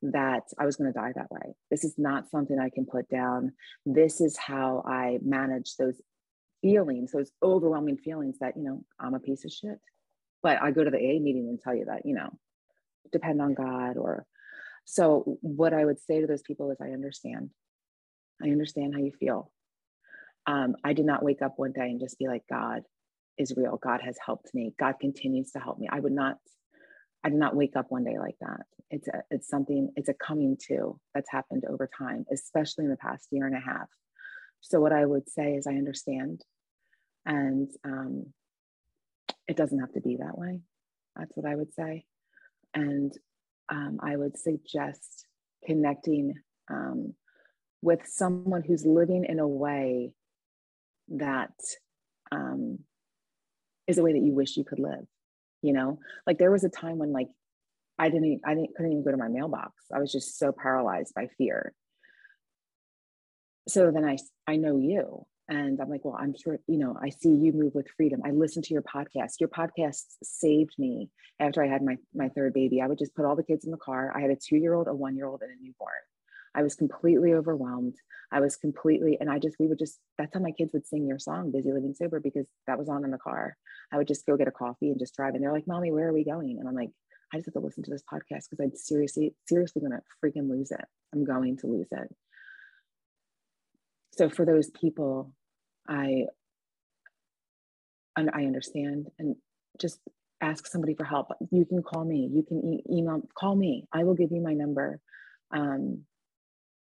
[0.02, 1.54] that I was going to die that way.
[1.70, 3.52] This is not something I can put down.
[3.84, 6.00] This is how I manage those
[6.62, 9.78] feelings, those overwhelming feelings that, you know, I'm a piece of shit.
[10.42, 12.30] But I go to the AA meeting and tell you that, you know,
[13.12, 14.26] depend on God or
[14.86, 17.50] so what I would say to those people is I understand.
[18.42, 19.50] I understand how you feel.
[20.46, 22.82] Um, I did not wake up one day and just be like, God
[23.36, 23.78] is real.
[23.82, 24.74] God has helped me.
[24.78, 25.88] God continues to help me.
[25.90, 26.36] I would not,
[27.24, 28.60] I did not wake up one day like that.
[28.90, 32.96] It's a, it's something, it's a coming to that's happened over time, especially in the
[32.96, 33.88] past year and a half.
[34.60, 36.42] So what I would say is I understand.
[37.24, 38.26] And um,
[39.48, 40.60] it doesn't have to be that way.
[41.16, 42.04] That's what I would say.
[42.76, 43.12] And
[43.70, 45.26] um, I would suggest
[45.64, 46.34] connecting
[46.70, 47.14] um,
[47.82, 50.12] with someone who's living in a way
[51.08, 51.54] that
[52.30, 52.80] um,
[53.86, 55.06] is a way that you wish you could live.
[55.62, 57.28] You know, like there was a time when like
[57.98, 59.72] I didn't, I didn't, couldn't even go to my mailbox.
[59.92, 61.72] I was just so paralyzed by fear.
[63.68, 67.10] So then I, I know you, and I'm like, well, I'm sure, you know, I
[67.10, 68.20] see you move with freedom.
[68.24, 69.38] I listen to your podcast.
[69.38, 72.80] Your podcast saved me after I had my, my third baby.
[72.80, 74.12] I would just put all the kids in the car.
[74.16, 75.92] I had a two year old, a one year old, and a newborn.
[76.54, 77.96] I was completely overwhelmed.
[78.32, 81.06] I was completely, and I just, we would just, that's how my kids would sing
[81.06, 83.56] your song, Busy Living Sober, because that was on in the car.
[83.92, 85.34] I would just go get a coffee and just drive.
[85.34, 86.56] And they're like, Mommy, where are we going?
[86.58, 86.90] And I'm like,
[87.32, 90.48] I just have to listen to this podcast because I'm seriously, seriously going to freaking
[90.48, 90.84] lose it.
[91.12, 92.14] I'm going to lose it.
[94.16, 95.32] So for those people,
[95.88, 96.26] I,
[98.16, 99.36] and I understand and
[99.80, 99.98] just
[100.40, 101.28] ask somebody for help.
[101.50, 102.28] You can call me.
[102.32, 103.22] You can e- email.
[103.38, 103.86] Call me.
[103.92, 105.00] I will give you my number,
[105.54, 106.04] um,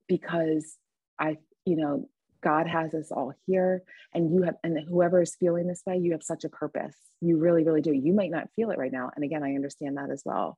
[0.07, 0.77] because
[1.19, 2.09] I, you know,
[2.43, 6.13] God has us all here, and you have, and whoever is feeling this way, you
[6.13, 6.95] have such a purpose.
[7.21, 7.93] You really, really do.
[7.93, 10.57] You might not feel it right now, and again, I understand that as well,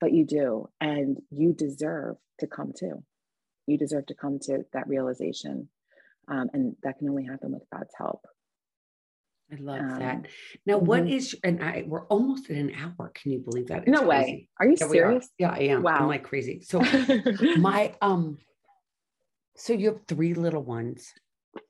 [0.00, 2.96] but you do, and you deserve to come to.
[3.66, 5.68] You deserve to come to that realization,
[6.28, 8.24] um, and that can only happen with God's help.
[9.52, 10.26] I love Um, that.
[10.64, 11.12] Now, what mhm.
[11.12, 13.10] is and I we're almost at an hour.
[13.14, 13.86] Can you believe that?
[13.86, 14.22] No way.
[14.22, 14.48] crazy.
[14.58, 15.08] Are you Yeah, we are.
[15.10, 15.28] serious?
[15.38, 15.82] Yeah, I am.
[15.82, 15.96] Wow.
[15.96, 16.60] I'm like crazy.
[16.62, 16.80] So
[17.58, 18.38] my um
[19.56, 21.12] so you have three little ones
[21.56, 21.60] I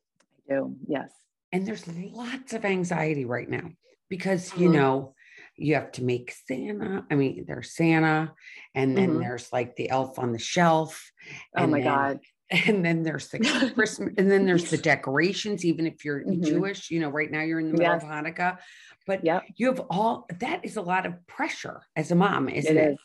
[0.48, 0.76] do.
[0.86, 1.11] Yes.
[1.52, 3.68] and there's lots of anxiety right now
[4.09, 4.72] because you Mhm.
[4.74, 5.14] know
[5.57, 7.05] you have to make Santa.
[7.11, 8.34] I mean, there's Santa,
[8.74, 9.20] and then Mhm.
[9.20, 11.12] there's like the elf on the shelf.
[11.57, 12.20] Oh my then- God.
[12.66, 13.38] And then there's the
[13.74, 16.42] Christmas, and then there's the decorations, even if you're Mhm.
[16.42, 18.02] Jewish, you know, right now you're in the middle Yes.
[18.05, 18.59] of Hanukkah.
[19.07, 19.44] But Yep.
[19.57, 22.92] you have all that is a lot of pressure as a mom, isn't It it?
[22.92, 22.98] is.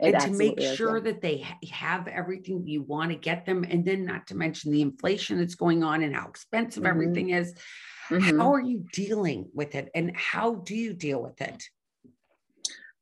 [0.00, 1.12] It and to make absolutely is, sure yeah.
[1.12, 4.82] that they have everything you want to get them, and then not to mention the
[4.82, 6.88] inflation that's going on and how expensive Mhm.
[6.90, 7.54] everything is.
[8.10, 8.38] Mhm.
[8.38, 11.64] How are you dealing with it, and how do you deal with it?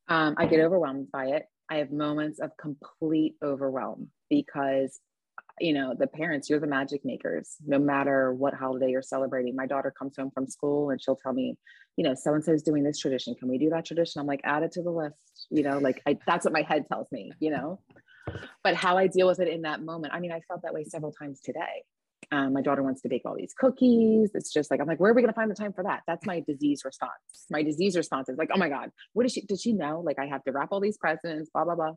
[0.08, 1.46] Um, I get overwhelmed by it.
[1.68, 5.00] I have moments of complete overwhelm because,
[5.60, 9.56] you know, the parents, you're the magic makers, no matter what holiday you're celebrating.
[9.56, 11.56] My daughter comes home from school and she'll tell me,
[11.96, 13.34] you know, so and so is doing this tradition.
[13.34, 14.20] Can we do that tradition?
[14.20, 15.16] I'm like, add it to the list.
[15.50, 17.80] You know, like I, that's what my head tells me, you know.
[18.62, 20.84] But how I deal with it in that moment, I mean, I felt that way
[20.84, 21.84] several times today.
[22.32, 24.32] Um, my daughter wants to bake all these cookies.
[24.34, 26.02] It's just like I'm like, where are we going to find the time for that?
[26.08, 27.12] That's my disease response.
[27.50, 29.42] My disease response is like, oh my god, what is she?
[29.42, 30.00] Did she know?
[30.04, 31.92] Like I have to wrap all these presents, blah blah blah.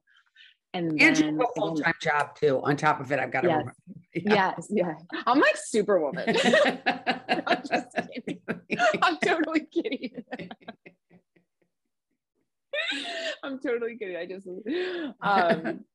[0.74, 2.62] And And you then have a full time job too.
[2.64, 3.48] On top of it, I've got to.
[3.48, 3.58] Yes.
[3.58, 4.94] remember- yes, yeah.
[5.26, 6.26] I'm like superwoman.
[7.48, 8.40] I'm just kidding.
[9.02, 10.24] I'm totally kidding.
[13.44, 14.16] I'm totally kidding.
[14.18, 14.48] I just
[15.22, 15.86] um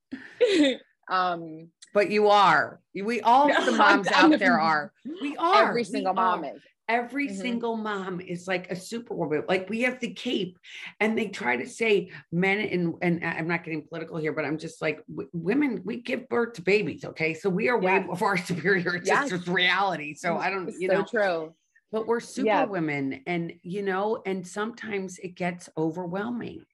[1.09, 2.81] um but you are.
[2.95, 4.93] We all the moms out there are.
[5.23, 5.69] We are.
[5.69, 6.57] every We single mom are.
[6.57, 6.63] is.
[6.89, 7.37] Every Mhm.
[7.41, 9.45] single mom is like a superwoman.
[9.49, 10.59] Like we have the cape,
[11.01, 14.59] and they try to say men and and I'm not getting political here, but I'm
[14.59, 15.81] just like w- women.
[15.85, 17.33] We give birth to babies, okay?
[17.33, 18.97] So we are way far superior.
[18.97, 19.31] It's Yes.
[19.31, 20.15] just reality.
[20.15, 21.55] So I don't, It's you so know, true.
[21.91, 22.65] but we're super Yeah.
[22.67, 26.65] women, and you know, and sometimes it gets overwhelming.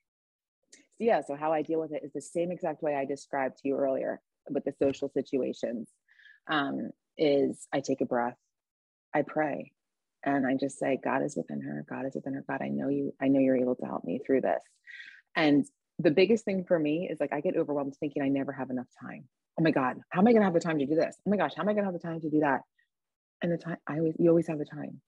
[0.99, 3.67] yeah so how i deal with it is the same exact way i described to
[3.67, 5.89] you earlier with the social situations
[6.47, 8.37] um, is i take a breath
[9.13, 9.71] i pray
[10.23, 12.89] and i just say god is within her god is within her god i know
[12.89, 14.61] you i know you're able to help me through this
[15.35, 15.65] and
[15.99, 18.87] the biggest thing for me is like i get overwhelmed thinking i never have enough
[19.01, 19.25] time
[19.59, 21.15] oh my God, how am I going to have the time to do this?
[21.25, 22.61] Oh my gosh, how am I going to have the time to do that?
[23.41, 25.01] And the time, I always, you always have the time.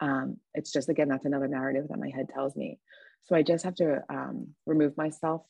[0.00, 2.78] Um, it's just, again, that's another narrative that my head tells me.
[3.24, 5.42] So I just have to um, remove myself.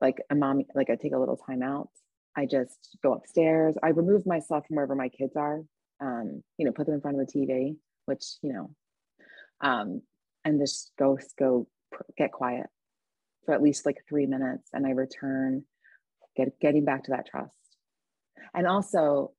[0.00, 1.90] Like a mom, like I take a little time out.
[2.36, 3.74] I just go upstairs.
[3.82, 5.62] I remove myself from wherever my kids are.
[6.00, 7.76] Um, you know, put them in front of the TV,
[8.08, 8.70] which you know,
[9.60, 10.02] um,
[10.44, 11.68] and just go go
[12.16, 12.66] get quiet
[13.44, 15.64] for at least like three minutes, and I return,
[16.36, 17.52] get getting back to that trust,
[18.54, 19.32] and also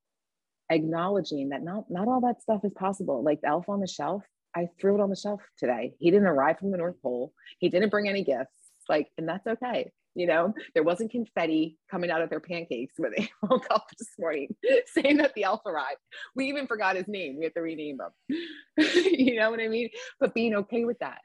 [0.69, 3.23] acknowledging that not not all that stuff is possible.
[3.23, 4.23] Like the elf on the shelf,
[4.55, 5.93] I threw it on the shelf today.
[5.99, 7.33] He didn't arrive from the North Pole.
[7.59, 8.55] He didn't bring any gifts.
[8.87, 9.91] Like, and that's okay.
[10.15, 14.09] You know, there wasn't confetti coming out of their pancakes when they woke up this
[14.19, 14.55] morning
[14.87, 15.99] saying that the elf arrived.
[16.35, 17.37] We even forgot his name.
[17.37, 18.37] We have to rename him.
[18.77, 19.89] you know what I mean?
[20.19, 21.19] But being okay with that.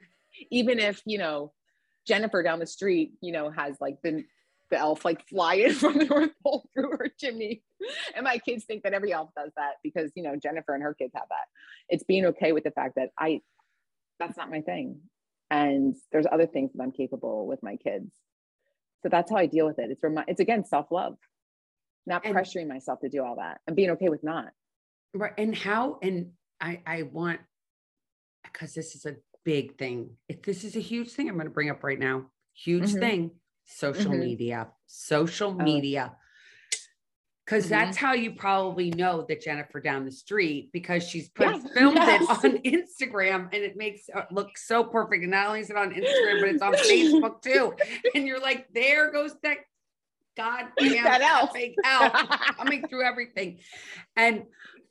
[0.51, 1.53] Even if, you know,
[2.05, 4.25] Jennifer down the street, you know, has like been
[4.69, 7.63] the elf like flying from the North Pole through her chimney.
[8.15, 10.93] And my kids think that every elf does that because, you know, Jennifer and her
[10.93, 11.45] kids have that.
[11.89, 13.41] It's being okay with the fact that I,
[14.19, 15.01] that's not my thing.
[15.51, 18.11] And there's other things that I'm capable with my kids.
[19.05, 19.91] So that's how I deal with it.
[19.91, 21.15] It's remi- it's again self-love,
[22.07, 24.47] not and, pressuring myself to do all that and being okay with not.
[25.13, 25.31] Right.
[25.37, 27.39] And how, and I, I want,
[28.43, 30.09] because this is a big thing.
[30.27, 32.25] If this is a huge thing, I'm going to bring up right now,
[32.55, 32.99] huge mm-hmm.
[32.99, 33.31] thing
[33.65, 34.21] social mm-hmm.
[34.21, 35.63] media, social oh.
[35.63, 36.13] media.
[37.45, 37.73] Because mm-hmm.
[37.73, 41.67] that's how you probably know that Jennifer down the street because she's put, yes.
[41.73, 42.23] filmed yes.
[42.23, 45.21] it on Instagram and it makes it look so perfect.
[45.21, 47.73] And not only is it on Instagram, but it's on Facebook too.
[48.15, 49.57] And you're like, there goes that
[50.35, 51.55] goddamn that elf.
[51.83, 53.59] elf coming through everything.
[54.15, 54.43] And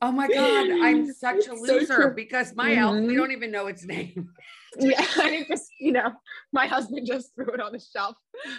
[0.04, 2.78] oh my God, I'm such a loser so because my mm-hmm.
[2.78, 3.16] elf, we mm-hmm.
[3.16, 4.30] don't even know its name
[4.78, 6.12] yeah, I just, you know,
[6.52, 8.16] my husband just threw it on the shelf.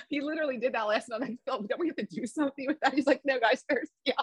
[0.09, 1.21] He literally did that last night.
[1.21, 2.93] I felt, don't we have to do something with that?
[2.93, 4.13] He's like, no, guys, first, yeah.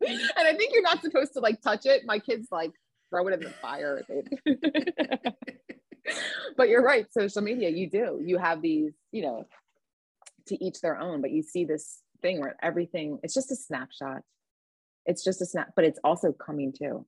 [0.00, 2.04] And I think you're not supposed to like touch it.
[2.04, 2.72] My kids like
[3.10, 4.02] throw it in the fire.
[6.56, 7.06] but you're right.
[7.12, 8.20] Social media, you do.
[8.24, 9.46] You have these, you know,
[10.46, 14.22] to each their own, but you see this thing where everything, it's just a snapshot.
[15.08, 17.04] It's just a snap, but it's also coming to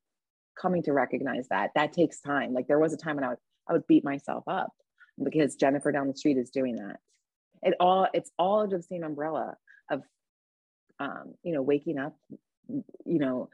[0.60, 2.52] coming to recognize that that takes time.
[2.52, 3.38] Like there was a time when i would
[3.68, 4.72] i would beat myself up
[5.22, 6.96] because jennifer down the street is doing that.
[7.62, 9.54] It all it's all under the same umbrella
[9.90, 10.02] of
[10.98, 12.16] um, you know waking up
[12.68, 13.50] you know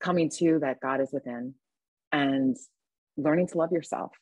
[0.00, 1.54] coming to that god is within
[2.12, 2.56] and
[3.16, 4.12] learning to love yourself.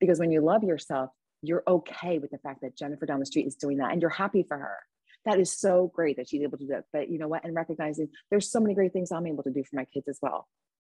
[0.00, 1.10] Because when you love yourself
[1.42, 4.10] you're okay with the fact that jennifer down the street is doing that and you're
[4.10, 4.78] happy for her
[5.24, 7.54] that is so great that she's able to do it but you know what and
[7.54, 10.46] recognizing there's so many great things i'm able to do for my kids as well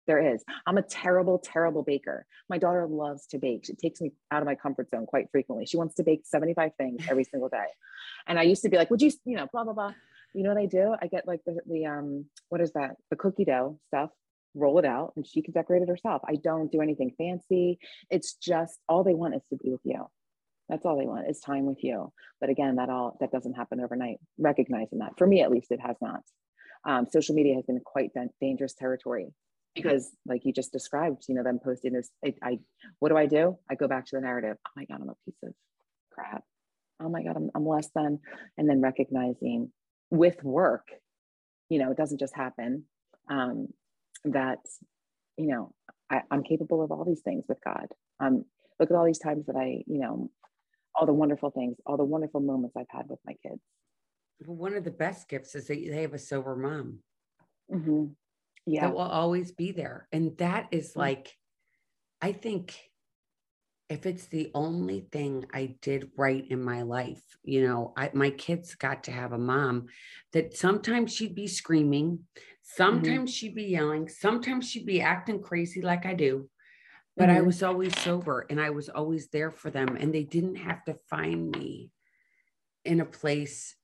[0.07, 0.43] there is.
[0.65, 2.25] I'm a terrible, terrible baker.
[2.49, 3.65] My daughter loves to bake.
[3.65, 5.65] She takes me out of my comfort zone quite frequently.
[5.65, 7.65] She wants to bake 75 things every single day.
[8.27, 9.93] And I used to be like, would you, you know, blah, blah, blah.
[10.33, 10.95] You know what I do?
[10.99, 12.95] I get like the, the um, what is that?
[13.11, 14.09] The cookie dough stuff,
[14.55, 16.23] roll it out, and she can decorate it herself.
[16.27, 17.77] I don't do anything fancy.
[18.09, 20.07] It's just all they want is to be with you.
[20.73, 22.11] That's all they want is time with you.
[22.41, 24.17] But again, that all that doesn't happen overnight.
[24.39, 26.21] Recognizing that, for me at least, it has not.
[26.83, 28.09] Um, social media has been quite
[28.41, 29.27] dangerous territory
[29.75, 32.59] because like you just described you know them posting this I, I,
[32.99, 35.15] what do i do i go back to the narrative oh my god i'm a
[35.25, 35.53] piece of
[36.11, 36.43] crap
[37.01, 38.19] oh my god i'm, I'm less than
[38.57, 39.71] and then recognizing
[40.11, 40.89] with work
[41.69, 42.83] you know it doesn't just happen
[43.31, 43.69] um,
[44.25, 44.59] that
[45.37, 45.73] you know
[46.11, 47.87] I, i'm capable of all these things with god
[48.19, 48.45] um,
[48.79, 50.29] look at all these times that i you know
[50.95, 53.61] all the wonderful things all the wonderful moments i've had with my kids
[54.45, 56.99] one of the best gifts is that they have a sober mom
[57.71, 58.05] mm-hmm
[58.65, 58.81] yeah.
[58.81, 60.07] that will always be there.
[60.11, 61.35] And that is like,
[62.21, 62.77] I think
[63.89, 68.29] if it's the only thing I did right in my life, you know, I, my
[68.29, 69.87] kids got to have a mom
[70.31, 72.41] that sometimes she'd be screaming, mm-hmm.
[72.63, 73.25] sometimes mm-hmm.
[73.25, 76.49] she'd be yelling, sometimes she'd be acting crazy like I do.
[77.15, 77.37] But mm-hmm.
[77.37, 79.97] I was always sober and I was always there for them.
[79.99, 81.91] And they didn't have to find me
[82.85, 83.75] in a place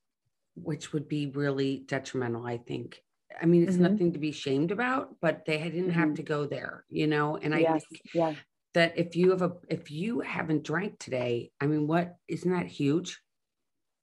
[0.55, 3.01] which would be really detrimental, I think.
[3.41, 3.83] I mean, it's mm-hmm.
[3.83, 5.99] nothing to be shamed about, but they didn't mm-hmm.
[5.99, 7.37] have to go there, you know.
[7.37, 7.85] And I yes.
[7.89, 8.33] think yeah.
[8.73, 12.67] that if you have a if you haven't drank today, I mean, what isn't that
[12.67, 13.21] huge?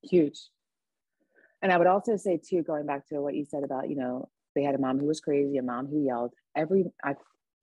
[0.03, 0.39] Huge.
[1.63, 4.29] And I would also say too, going back to what you said about, you know,
[4.55, 6.33] they had a mom who was crazy, a mom who yelled.
[6.55, 7.15] Every I,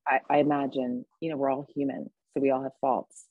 [0.08, 3.26] I, I imagine, you know, we're all human, so we all have faults,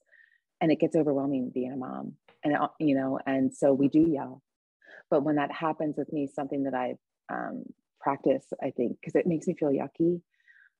[0.60, 2.14] and it gets overwhelming being a mom,
[2.44, 4.42] and uh, you know, and so we do yell.
[5.10, 6.98] But when that happens with me, something that I've
[7.30, 7.64] um,
[8.00, 10.20] practice, I think, because it makes me feel yucky.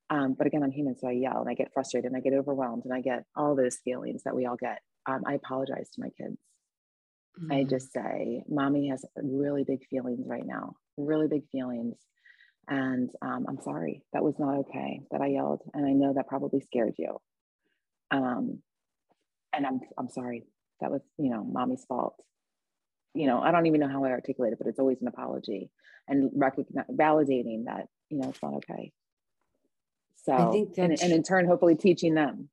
[0.09, 2.37] Um, but again, I'm human, so I yell and I get frustrated and I get
[2.37, 4.79] overwhelmed and I get all those feelings that we all get.
[5.07, 6.37] Um, I apologize to my kids.
[7.41, 7.51] Mm-hmm.
[7.51, 10.75] I just say, Mommy has really big feelings right now.
[10.97, 11.95] really big feelings.
[12.67, 15.61] And um, I'm sorry, that was not okay that I yelled.
[15.73, 17.19] And I know that probably scared you.
[18.11, 18.59] Um,
[19.51, 20.45] and I'm, I'm sorry.
[20.79, 22.15] That was, you know, mommy's fault.
[23.13, 25.69] You know, I don't even know how I articulate it, but it's always an apology
[26.07, 28.91] and recognize, validating that, you know, it's not okay.
[30.23, 32.49] So, I think and, and in turn, hopefully teaching them,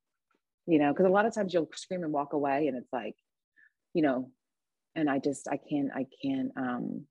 [0.66, 3.14] you know, because a lot of times you'll scream and walk away and it's like,
[3.94, 4.30] you know,
[4.94, 7.06] and I just, I can't, I can't, um,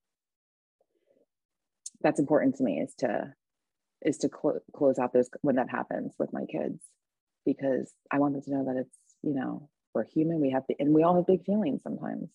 [2.02, 3.34] that's important to me is to
[4.02, 6.82] is to cl- close out those when that happens with my kids.
[7.46, 10.40] Because I want them to know that it's you know we're human.
[10.40, 12.30] We have to, and we all have big feelings sometimes.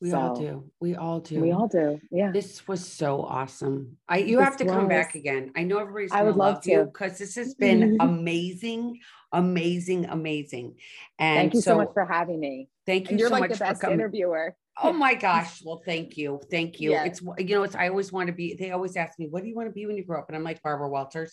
[0.00, 0.70] We so, all do.
[0.80, 1.40] We all do.
[1.40, 2.00] we all do.
[2.10, 2.30] Yeah.
[2.32, 3.96] This was so awesome.
[4.08, 4.74] I you this have to was.
[4.74, 5.52] come back again.
[5.56, 8.00] I know everybody's i would love, love you because this has been mm-hmm.
[8.00, 9.00] amazing
[9.32, 10.74] amazing amazing.
[11.18, 12.68] And thank you so, so much for having me.
[12.86, 15.62] Thank you and you're so like the best interviewer Oh my gosh.
[15.64, 16.40] Well, thank you.
[16.50, 16.94] Thank you.
[16.94, 19.48] It's, you know, it's, I always want to be, they always ask me, what do
[19.48, 20.28] you want to be when you grow up?
[20.28, 21.32] And I'm like Barbara Walters.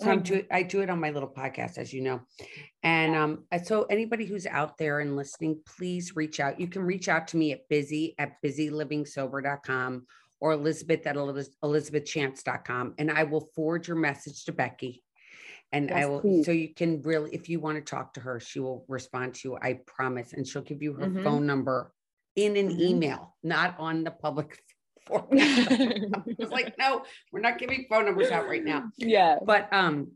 [0.00, 2.20] So I'm do, I do it on my little podcast, as you know.
[2.82, 6.58] And um, so anybody who's out there and listening, please reach out.
[6.58, 10.06] You can reach out to me at busy at busylivingsober.com
[10.40, 12.94] or Elizabeth at elizabethchance.com.
[12.98, 15.04] And I will forward your message to Becky.
[15.72, 16.46] And yes, I will, please.
[16.46, 19.50] so you can really, if you want to talk to her, she will respond to
[19.50, 19.58] you.
[19.60, 20.32] I promise.
[20.32, 21.22] And she'll give you her mm-hmm.
[21.22, 21.92] phone number
[22.36, 22.80] in an mm-hmm.
[22.80, 24.58] email, not on the public
[25.06, 25.26] forum.
[25.30, 27.02] it's like, no,
[27.32, 28.84] we're not giving phone numbers out right now.
[28.96, 29.38] Yeah.
[29.44, 30.12] But um,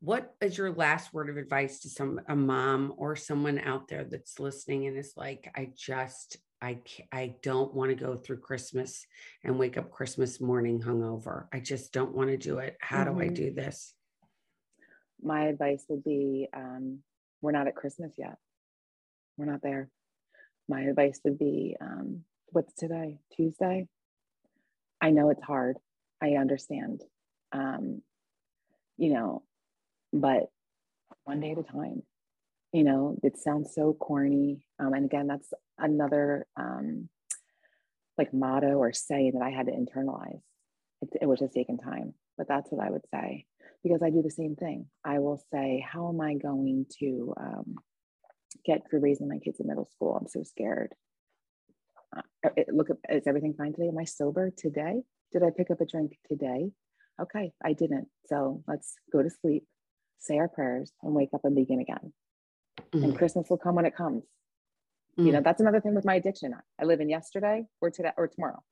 [0.00, 4.04] what is your last word of advice to some a mom or someone out there
[4.04, 6.80] that's listening and is like, I just I
[7.12, 9.06] I don't want to go through Christmas
[9.44, 11.46] and wake up Christmas morning hungover.
[11.52, 12.76] I just don't want to do it.
[12.80, 13.14] How mm-hmm.
[13.14, 13.34] do I mm-hmm.
[13.34, 13.94] do this?
[15.22, 17.00] My advice would be um,
[17.42, 18.36] we're not at Christmas yet.
[19.36, 19.90] We're not there
[20.68, 23.18] my advice would be um, what's today?
[23.36, 23.88] Tuesday?
[25.00, 25.76] I know it's hard.
[26.22, 27.02] I understand.
[27.52, 28.02] Um,
[28.96, 29.42] you know,
[30.12, 30.50] but
[31.24, 32.02] one day at a time.
[32.72, 34.66] You know, it sounds so corny.
[34.78, 37.08] Um, and again, that's another um,
[38.18, 40.40] like motto or saying that I had to internalize.
[41.02, 43.46] It, it was just taking time, but that's what I would say
[43.82, 44.86] because I do the same thing.
[45.04, 47.76] I will say, how am I going to um,
[48.64, 50.16] get for raising my kids in middle school.
[50.16, 50.94] I'm so scared.
[52.16, 53.88] Uh, look, is everything fine today?
[53.88, 55.02] Am I sober today?
[55.32, 56.70] Did I pick up a drink today?
[57.20, 58.08] Okay, I didn't.
[58.26, 59.64] So let's go to sleep,
[60.18, 62.12] say our prayers, and wake up and begin again.
[62.92, 63.04] Mm-hmm.
[63.04, 64.22] And Christmas will come when it comes.
[64.22, 65.26] Mm-hmm.
[65.26, 65.44] You know, mm.
[65.44, 66.54] that's another thing with my addiction.
[66.80, 68.62] I live in yesterday or today or tomorrow.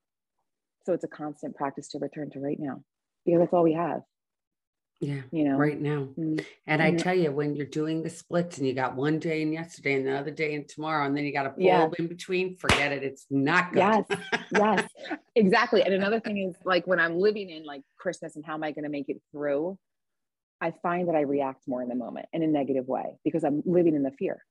[0.84, 2.82] So it's a constant practice to return to right now
[3.24, 4.02] because that's all we have.
[5.00, 6.08] Yeah, you know, right now.
[6.18, 6.36] Mm-hmm.
[6.66, 9.52] And I tell you, when you're doing the splits and you got one day and
[9.52, 11.88] yesterday and the other day and tomorrow, and then you got a pull yeah.
[11.98, 13.02] in between, forget it.
[13.02, 13.80] It's not good.
[13.80, 14.04] Yes,
[14.52, 14.88] yes,
[15.34, 15.82] exactly.
[15.82, 18.70] And another thing is like when I'm living in like Christmas and how am I
[18.70, 19.78] going to make it through?
[20.60, 23.62] I find that I react more in the moment in a negative way because I'm
[23.66, 24.42] living in the fear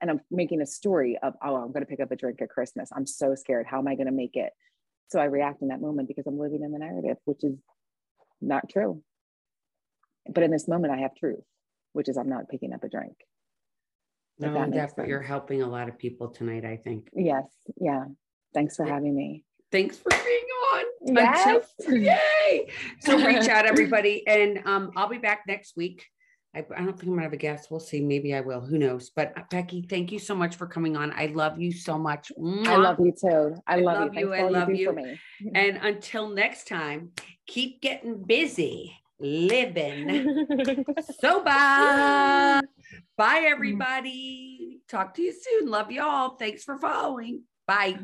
[0.00, 2.48] and I'm making a story of, oh, I'm going to pick up a drink at
[2.48, 2.88] Christmas.
[2.96, 3.66] I'm so scared.
[3.68, 4.52] How am I going to make it?
[5.10, 7.56] So I react in that moment because I'm living in the narrative, which is
[8.40, 9.02] not true
[10.28, 11.44] but in this moment, I have truth,
[11.92, 13.16] which is I'm not picking up a drink.
[14.38, 15.10] No, that definitely.
[15.10, 17.08] You're helping a lot of people tonight, I think.
[17.14, 17.44] Yes.
[17.78, 18.04] Yeah.
[18.54, 19.44] Thanks for having me.
[19.70, 20.84] Thanks for being on.
[21.14, 21.66] Yes.
[21.78, 22.70] Until, yay.
[23.00, 24.26] So reach out, everybody.
[24.26, 26.06] And um, I'll be back next week.
[26.54, 27.70] I, I, don't think I'm gonna have a guest.
[27.70, 28.00] We'll see.
[28.00, 28.60] Maybe I will.
[28.60, 29.10] Who knows?
[29.14, 31.12] But uh, Becky, thank you so much for coming on.
[31.12, 32.32] I love you so much.
[32.66, 33.54] I love you too.
[33.68, 34.34] I, I love, love, you.
[34.34, 34.98] I love you.
[34.98, 35.50] you.
[35.54, 37.10] And until next time,
[37.46, 40.84] keep getting busy living
[41.20, 41.44] sober.
[43.16, 44.80] Bye, everybody.
[44.88, 45.70] Talk to you soon.
[45.70, 46.36] Love you all.
[46.36, 47.42] Thanks for following.
[47.66, 47.98] Bye.